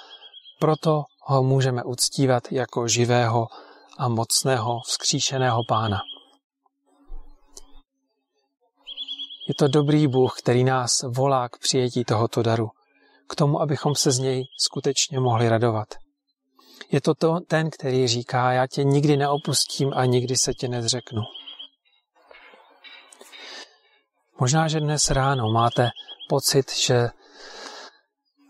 proto 0.60 1.02
ho 1.20 1.42
můžeme 1.42 1.84
uctívat 1.84 2.52
jako 2.52 2.88
živého 2.88 3.46
a 3.98 4.08
mocného 4.08 4.80
vzkříšeného 4.86 5.60
pána. 5.68 6.00
Je 9.48 9.54
to 9.54 9.68
dobrý 9.68 10.06
Bůh, 10.06 10.38
který 10.38 10.64
nás 10.64 11.02
volá 11.08 11.48
k 11.48 11.58
přijetí 11.58 12.04
tohoto 12.04 12.42
daru, 12.42 12.70
k 13.28 13.36
tomu, 13.36 13.60
abychom 13.60 13.94
se 13.94 14.10
z 14.10 14.18
něj 14.18 14.44
skutečně 14.58 15.20
mohli 15.20 15.48
radovat. 15.48 15.88
Je 16.92 17.00
to, 17.00 17.14
to 17.14 17.40
ten, 17.40 17.70
který 17.70 18.08
říká, 18.08 18.52
já 18.52 18.66
tě 18.66 18.84
nikdy 18.84 19.16
neopustím 19.16 19.92
a 19.94 20.04
nikdy 20.04 20.36
se 20.36 20.54
tě 20.54 20.68
nezřeknu. 20.68 21.22
Možná, 24.40 24.68
že 24.68 24.80
dnes 24.80 25.10
ráno 25.10 25.50
máte 25.52 25.90
pocit, 26.28 26.76
že 26.76 27.08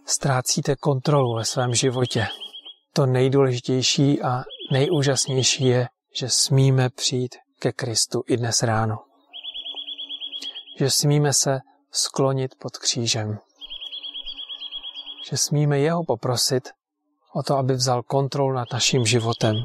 ztrácíte 0.06 0.76
kontrolu 0.76 1.34
ve 1.34 1.44
svém 1.44 1.74
životě. 1.74 2.26
To 2.92 3.06
nejdůležitější 3.06 4.22
a 4.22 4.42
nejúžasnější 4.72 5.64
je, 5.64 5.88
že 6.14 6.28
smíme 6.28 6.90
přijít 6.90 7.36
ke 7.58 7.72
Kristu 7.72 8.22
i 8.26 8.36
dnes 8.36 8.62
ráno. 8.62 9.13
Že 10.78 10.90
smíme 10.90 11.32
se 11.32 11.60
sklonit 11.90 12.54
pod 12.58 12.76
křížem. 12.76 13.38
Že 15.30 15.36
smíme 15.36 15.78
jeho 15.78 16.04
poprosit 16.04 16.68
o 17.34 17.42
to, 17.42 17.56
aby 17.56 17.74
vzal 17.74 18.02
kontrolu 18.02 18.52
nad 18.52 18.72
naším 18.72 19.06
životem. 19.06 19.56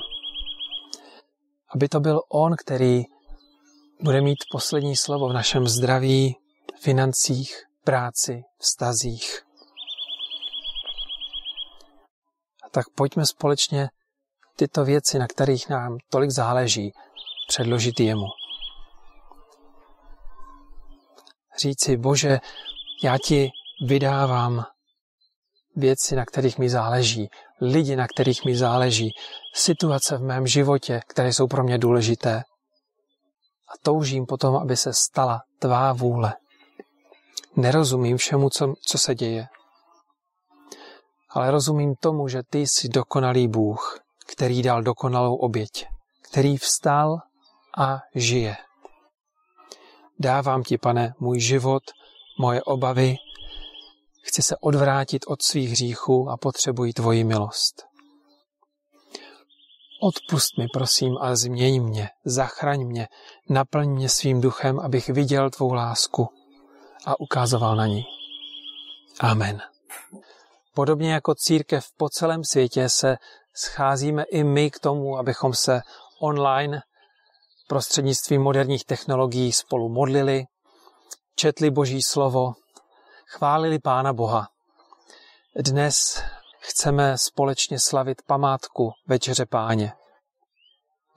Aby 1.76 1.90
to 1.90 2.00
byl 2.00 2.22
on, 2.30 2.56
který 2.56 3.04
bude 4.02 4.22
mít 4.22 4.38
poslední 4.52 4.96
slovo 4.96 5.30
v 5.30 5.34
našem 5.34 5.68
zdraví, 5.68 6.36
financích, 6.82 7.64
práci, 7.84 8.44
vztazích. 8.58 9.42
A 12.66 12.70
tak 12.72 12.86
pojďme 12.96 13.26
společně 13.26 13.90
tyto 14.56 14.86
věci, 14.86 15.20
na 15.20 15.28
kterých 15.28 15.70
nám 15.70 15.98
tolik 16.10 16.32
záleží, 16.32 16.92
předložit 17.48 18.00
jemu. 18.00 18.39
Říci, 21.60 21.98
Bože, 21.98 22.40
já 23.04 23.18
ti 23.18 23.50
vydávám 23.86 24.66
věci, 25.76 26.16
na 26.16 26.26
kterých 26.26 26.58
mi 26.58 26.70
záleží, 26.70 27.30
lidi, 27.62 27.96
na 27.96 28.08
kterých 28.08 28.46
mi 28.46 28.58
záleží, 28.58 29.12
situace 29.56 30.18
v 30.18 30.22
mém 30.22 30.48
životě, 30.48 31.02
které 31.08 31.34
jsou 31.34 31.48
pro 31.48 31.64
mě 31.64 31.78
důležité. 31.78 32.44
A 33.68 33.74
toužím 33.84 34.26
potom, 34.26 34.56
aby 34.56 34.78
se 34.78 34.94
stala 34.94 35.42
tvá 35.60 35.94
vůle. 35.94 36.34
Nerozumím 37.56 38.18
všemu, 38.18 38.50
co, 38.50 38.74
co 38.82 38.98
se 38.98 39.16
děje. 39.16 39.48
Ale 41.30 41.52
rozumím 41.52 41.96
tomu, 41.96 42.28
že 42.28 42.42
ty 42.50 42.60
jsi 42.60 42.90
dokonalý 42.90 43.48
Bůh, 43.48 44.00
který 44.28 44.62
dal 44.62 44.82
dokonalou 44.84 45.36
oběť, 45.36 45.86
který 46.22 46.58
vstal 46.58 47.18
a 47.78 48.00
žije. 48.16 48.56
Dávám 50.20 50.64
ti, 50.64 50.78
pane, 50.78 51.14
můj 51.20 51.40
život, 51.40 51.84
moje 52.40 52.64
obavy, 52.64 53.16
chci 54.22 54.42
se 54.42 54.56
odvrátit 54.58 55.26
od 55.28 55.42
svých 55.42 55.70
hříchů 55.70 56.30
a 56.30 56.38
potřebuji 56.38 56.94
tvoji 56.94 57.24
milost. 57.24 57.84
Odpust 60.02 60.58
mi, 60.58 60.68
prosím, 60.74 61.18
a 61.22 61.36
změň 61.36 61.84
mě, 61.84 62.10
zachraň 62.26 62.86
mě, 62.86 63.08
naplň 63.50 63.90
mě 63.90 64.10
svým 64.10 64.42
duchem, 64.42 64.80
abych 64.80 65.10
viděl 65.10 65.50
tvou 65.50 65.74
lásku 65.74 66.30
a 67.06 67.20
ukázoval 67.20 67.76
na 67.76 67.88
ní. 67.88 68.06
Amen. 69.20 69.62
Podobně 70.74 71.14
jako 71.14 71.36
církev 71.36 71.86
po 71.98 72.10
celém 72.10 72.44
světě 72.44 72.90
se 72.90 73.18
scházíme 73.56 74.24
i 74.24 74.44
my 74.44 74.72
k 74.72 74.80
tomu, 74.80 75.18
abychom 75.18 75.54
se 75.54 75.82
online 76.22 76.82
prostřednictvím 77.70 78.42
moderních 78.42 78.86
technologií 78.86 79.52
spolu 79.52 79.90
modlili, 79.90 80.44
četli 81.36 81.72
Boží 81.72 82.02
slovo, 82.02 82.54
chválili 83.28 83.80
Pána 83.80 84.14
Boha. 84.14 84.48
Dnes 85.56 86.24
chceme 86.60 87.18
společně 87.18 87.80
slavit 87.80 88.22
památku 88.28 88.92
Večeře 89.08 89.46
Páně. 89.46 89.94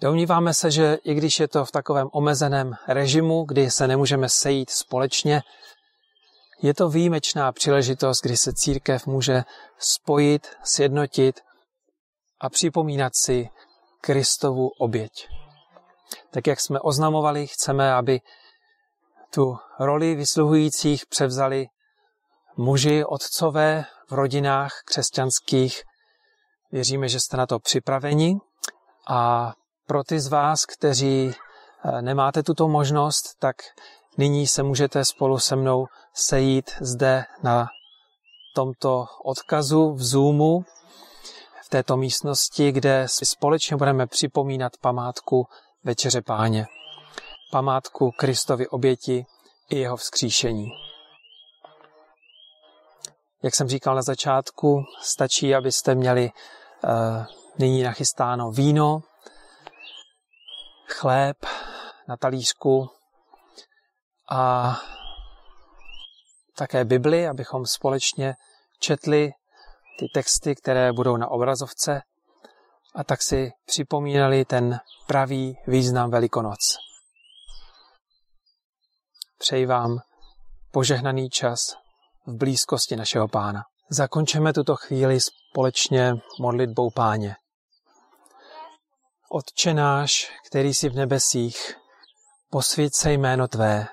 Domníváme 0.01 0.55
se, 0.55 0.71
že 0.71 0.99
i 1.05 1.15
když 1.15 1.41
je 1.41 1.49
to 1.49 1.65
v 1.65 1.73
takovém 1.73 2.09
omezeném 2.13 2.73
režimu, 2.89 3.45
kdy 3.45 3.71
se 3.71 3.89
nemůžeme 3.89 4.29
sejít 4.29 4.71
společně, 4.71 5.43
je 6.63 6.75
to 6.75 6.89
výjimečná 6.89 7.53
příležitost, 7.53 8.21
kdy 8.23 8.37
se 8.37 8.53
církev 8.53 9.07
může 9.07 9.45
spojit, 9.79 10.47
sjednotit 10.65 11.41
a 12.41 12.49
připomínat 12.49 13.13
si 13.17 13.49
Kristovu 14.01 14.69
oběť. 14.79 15.42
Tak 16.31 16.47
jak 16.47 16.61
jsme 16.61 16.81
oznamovali, 16.81 17.47
chceme, 17.47 17.95
aby 17.95 18.21
tu 19.35 19.57
roli 19.79 20.15
vysluhujících 20.15 21.07
převzali 21.07 21.67
muži, 22.57 23.05
otcové 23.05 23.85
v 24.09 24.13
rodinách 24.13 24.73
křesťanských. 24.85 25.83
Věříme, 26.73 27.09
že 27.09 27.21
jste 27.21 27.37
na 27.37 27.47
to 27.47 27.59
připraveni 27.59 28.37
a 29.09 29.53
pro 29.87 30.05
ty 30.05 30.21
z 30.21 30.29
vás, 30.29 30.67
kteří 30.67 31.35
eh, 31.85 32.03
nemáte 32.03 32.43
tuto 32.43 32.69
možnost, 32.69 33.23
tak 33.39 33.57
nyní 34.19 34.47
se 34.47 34.63
můžete 34.63 35.05
spolu 35.05 35.39
se 35.39 35.57
mnou 35.57 35.87
sejít 36.15 36.71
zde 36.81 37.25
na 37.43 37.67
tomto 38.55 39.07
odkazu 39.25 39.93
v 39.93 40.03
Zoomu, 40.03 40.65
v 41.67 41.69
této 41.69 41.97
místnosti, 41.97 42.73
kde 42.73 43.07
společně 43.09 43.77
budeme 43.77 44.07
připomínat 44.07 44.73
památku 44.81 45.47
Večeře 45.85 46.23
Páně. 46.23 46.67
Památku 47.53 48.11
Kristovy 48.11 48.69
oběti 48.69 49.25
i 49.71 49.79
jeho 49.79 49.97
vzkříšení. 49.97 50.69
Jak 53.43 53.55
jsem 53.55 53.69
říkal 53.69 53.95
na 53.95 54.03
začátku, 54.03 54.85
stačí, 55.01 55.55
abyste 55.55 55.95
měli 55.95 56.31
uh, 56.85 57.25
nyní 57.59 57.83
nachystáno 57.83 58.51
víno, 58.51 59.01
chléb 60.87 61.37
na 62.09 62.17
talířku 62.17 62.89
a 64.31 64.73
také 66.57 66.85
Bibli, 66.85 67.29
abychom 67.29 67.67
společně 67.67 68.35
četli 68.81 69.31
ty 69.99 70.07
texty, 70.15 70.55
které 70.55 70.93
budou 70.93 71.17
na 71.17 71.29
obrazovce 71.29 72.03
a 72.95 73.05
tak 73.05 73.23
si 73.23 73.51
připomínali 73.67 74.45
ten 74.45 74.81
pravý 75.07 75.59
význam 75.67 76.11
Velikonoc. 76.11 76.59
Přeji 79.39 79.67
vám 79.67 79.99
požehnaný 80.71 81.31
čas 81.31 81.77
v 82.27 82.37
blízkosti 82.37 82.97
našeho 82.97 83.29
pána. 83.29 83.63
Zakončeme 83.91 84.53
tuto 84.53 84.77
chvíli 84.77 85.19
společně 85.21 86.15
modlitbou 86.41 86.91
páně. 86.91 87.37
Otče 89.31 89.75
náš, 89.75 90.33
který 90.47 90.75
jsi 90.75 90.89
v 90.89 90.95
nebesích, 90.95 91.75
posvěd 92.51 92.95
se 92.95 93.13
jméno 93.13 93.49
Tvé, 93.49 93.87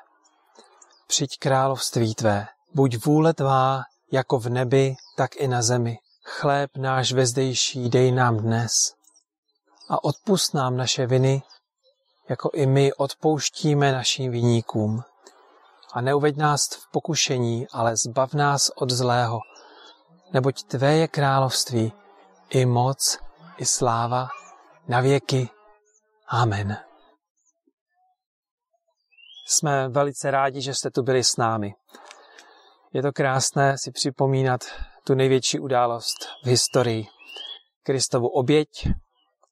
přijď 1.07 1.29
království 1.39 2.15
Tvé, 2.15 2.47
buď 2.73 3.05
vůle 3.05 3.33
Tvá 3.33 3.81
jako 4.11 4.39
v 4.39 4.49
nebi, 4.49 4.95
tak 5.17 5.35
i 5.35 5.47
na 5.47 5.61
zemi. 5.61 5.97
Chléb 6.29 6.77
náš 6.77 7.13
vezdejší 7.13 7.89
dej 7.89 8.11
nám 8.11 8.37
dnes 8.37 8.93
a 9.89 10.03
odpust 10.03 10.53
nám 10.53 10.77
naše 10.77 11.07
viny, 11.07 11.41
jako 12.29 12.49
i 12.53 12.65
my 12.65 12.93
odpouštíme 12.93 13.91
našim 13.91 14.31
viníkům 14.31 15.03
a 15.93 16.01
neuveď 16.01 16.37
nás 16.37 16.67
v 16.67 16.91
pokušení, 16.91 17.67
ale 17.71 17.97
zbav 17.97 18.33
nás 18.33 18.69
od 18.75 18.89
zlého, 18.89 19.39
neboť 20.33 20.63
Tvé 20.63 20.95
je 20.95 21.07
království, 21.07 21.93
i 22.49 22.65
moc, 22.65 23.19
i 23.57 23.65
sláva, 23.65 24.27
na 24.87 25.01
věky. 25.01 25.49
Amen. 26.27 26.77
Jsme 29.47 29.89
velice 29.89 30.31
rádi, 30.31 30.61
že 30.61 30.75
jste 30.75 30.91
tu 30.91 31.03
byli 31.03 31.23
s 31.23 31.37
námi. 31.37 31.73
Je 32.93 33.01
to 33.01 33.11
krásné 33.11 33.77
si 33.77 33.91
připomínat 33.91 34.61
tu 35.03 35.15
největší 35.15 35.59
událost 35.59 36.17
v 36.43 36.47
historii. 36.47 37.07
Kristovu 37.83 38.27
oběť, 38.27 38.69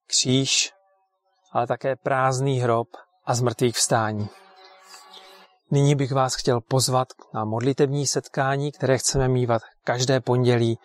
kříž, 0.07 0.71
ale 1.51 1.67
také 1.67 1.95
prázdný 1.95 2.59
hrob 2.59 2.87
a 3.25 3.33
zmrtvých 3.33 3.75
vstání. 3.75 4.29
Nyní 5.71 5.95
bych 5.95 6.11
vás 6.11 6.35
chtěl 6.35 6.61
pozvat 6.61 7.07
na 7.33 7.45
modlitební 7.45 8.07
setkání, 8.07 8.71
které 8.71 8.97
chceme 8.97 9.27
mývat 9.27 9.61
každé 9.83 10.19
pondělí 10.19 10.79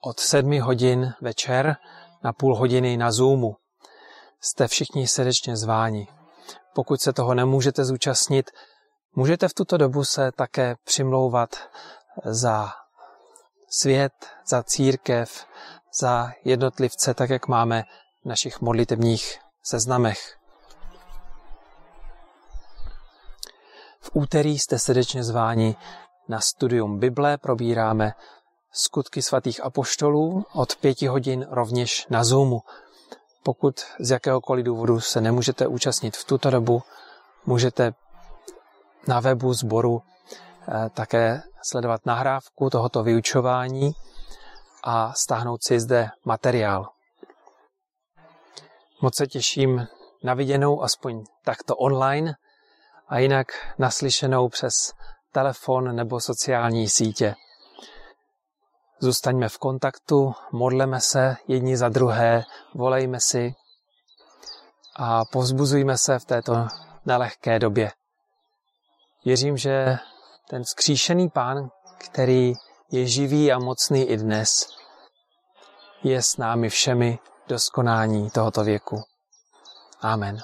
od 0.00 0.20
sedmi 0.20 0.58
hodin 0.58 1.14
večer 1.20 1.76
na 2.24 2.32
půl 2.32 2.56
hodiny 2.56 2.96
na 2.96 3.12
Zoomu. 3.12 3.56
Jste 4.40 4.68
všichni 4.68 5.08
srdečně 5.08 5.56
zváni. 5.56 6.08
Pokud 6.74 7.00
se 7.00 7.12
toho 7.12 7.34
nemůžete 7.34 7.84
zúčastnit, 7.84 8.50
můžete 9.14 9.48
v 9.48 9.54
tuto 9.54 9.76
dobu 9.76 10.04
se 10.04 10.32
také 10.32 10.74
přimlouvat 10.84 11.50
za 12.24 12.72
svět, 13.68 14.12
za 14.46 14.62
církev, 14.62 15.46
za 16.00 16.30
jednotlivce, 16.44 17.14
tak 17.14 17.30
jak 17.30 17.48
máme 17.48 17.84
v 18.24 18.28
našich 18.28 18.60
modlitebních 18.60 19.38
seznamech. 19.62 20.36
V 24.00 24.10
úterý 24.12 24.58
jste 24.58 24.78
srdečně 24.78 25.24
zváni 25.24 25.76
na 26.28 26.40
studium 26.40 26.98
Bible, 26.98 27.38
probíráme 27.38 28.12
skutky 28.72 29.22
svatých 29.22 29.64
apoštolů 29.64 30.44
od 30.52 30.76
pěti 30.76 31.06
hodin 31.06 31.46
rovněž 31.50 32.06
na 32.10 32.24
Zoomu. 32.24 32.62
Pokud 33.42 33.80
z 34.00 34.10
jakéhokoliv 34.10 34.64
důvodu 34.64 35.00
se 35.00 35.20
nemůžete 35.20 35.66
účastnit 35.66 36.16
v 36.16 36.24
tuto 36.24 36.50
dobu, 36.50 36.82
můžete 37.46 37.92
na 39.08 39.20
webu 39.20 39.52
sboru 39.52 40.02
eh, 40.02 40.90
také 40.94 41.42
sledovat 41.64 42.06
nahrávku 42.06 42.70
tohoto 42.70 43.02
vyučování 43.02 43.92
a 44.84 45.12
stáhnout 45.12 45.64
si 45.64 45.80
zde 45.80 46.08
materiál. 46.24 46.88
Moc 49.02 49.16
se 49.16 49.26
těším 49.26 49.86
na 50.22 50.34
viděnou 50.34 50.82
aspoň 50.82 51.24
takto 51.44 51.76
online 51.76 52.34
a 53.08 53.18
jinak 53.18 53.46
naslyšenou 53.78 54.48
přes 54.48 54.92
telefon 55.32 55.96
nebo 55.96 56.20
sociální 56.20 56.88
sítě. 56.88 57.34
Zůstaňme 58.98 59.48
v 59.48 59.58
kontaktu, 59.58 60.34
modleme 60.52 61.00
se 61.00 61.36
jedni 61.48 61.76
za 61.76 61.88
druhé, 61.88 62.44
volejme 62.74 63.20
si 63.20 63.54
a 64.96 65.24
povzbuzujme 65.24 65.98
se 65.98 66.18
v 66.18 66.24
této 66.24 66.66
nelehké 67.06 67.58
době. 67.58 67.92
Věřím, 69.24 69.56
že 69.56 69.98
ten 70.54 70.64
vzkříšený 70.64 71.28
pán, 71.30 71.70
který 71.98 72.52
je 72.90 73.06
živý 73.06 73.52
a 73.52 73.58
mocný 73.58 74.04
i 74.04 74.16
dnes, 74.16 74.68
je 76.02 76.22
s 76.22 76.36
námi 76.36 76.68
všemi 76.68 77.18
do 77.48 77.58
skonání 77.58 78.30
tohoto 78.30 78.64
věku. 78.64 79.02
Amen. 80.00 80.38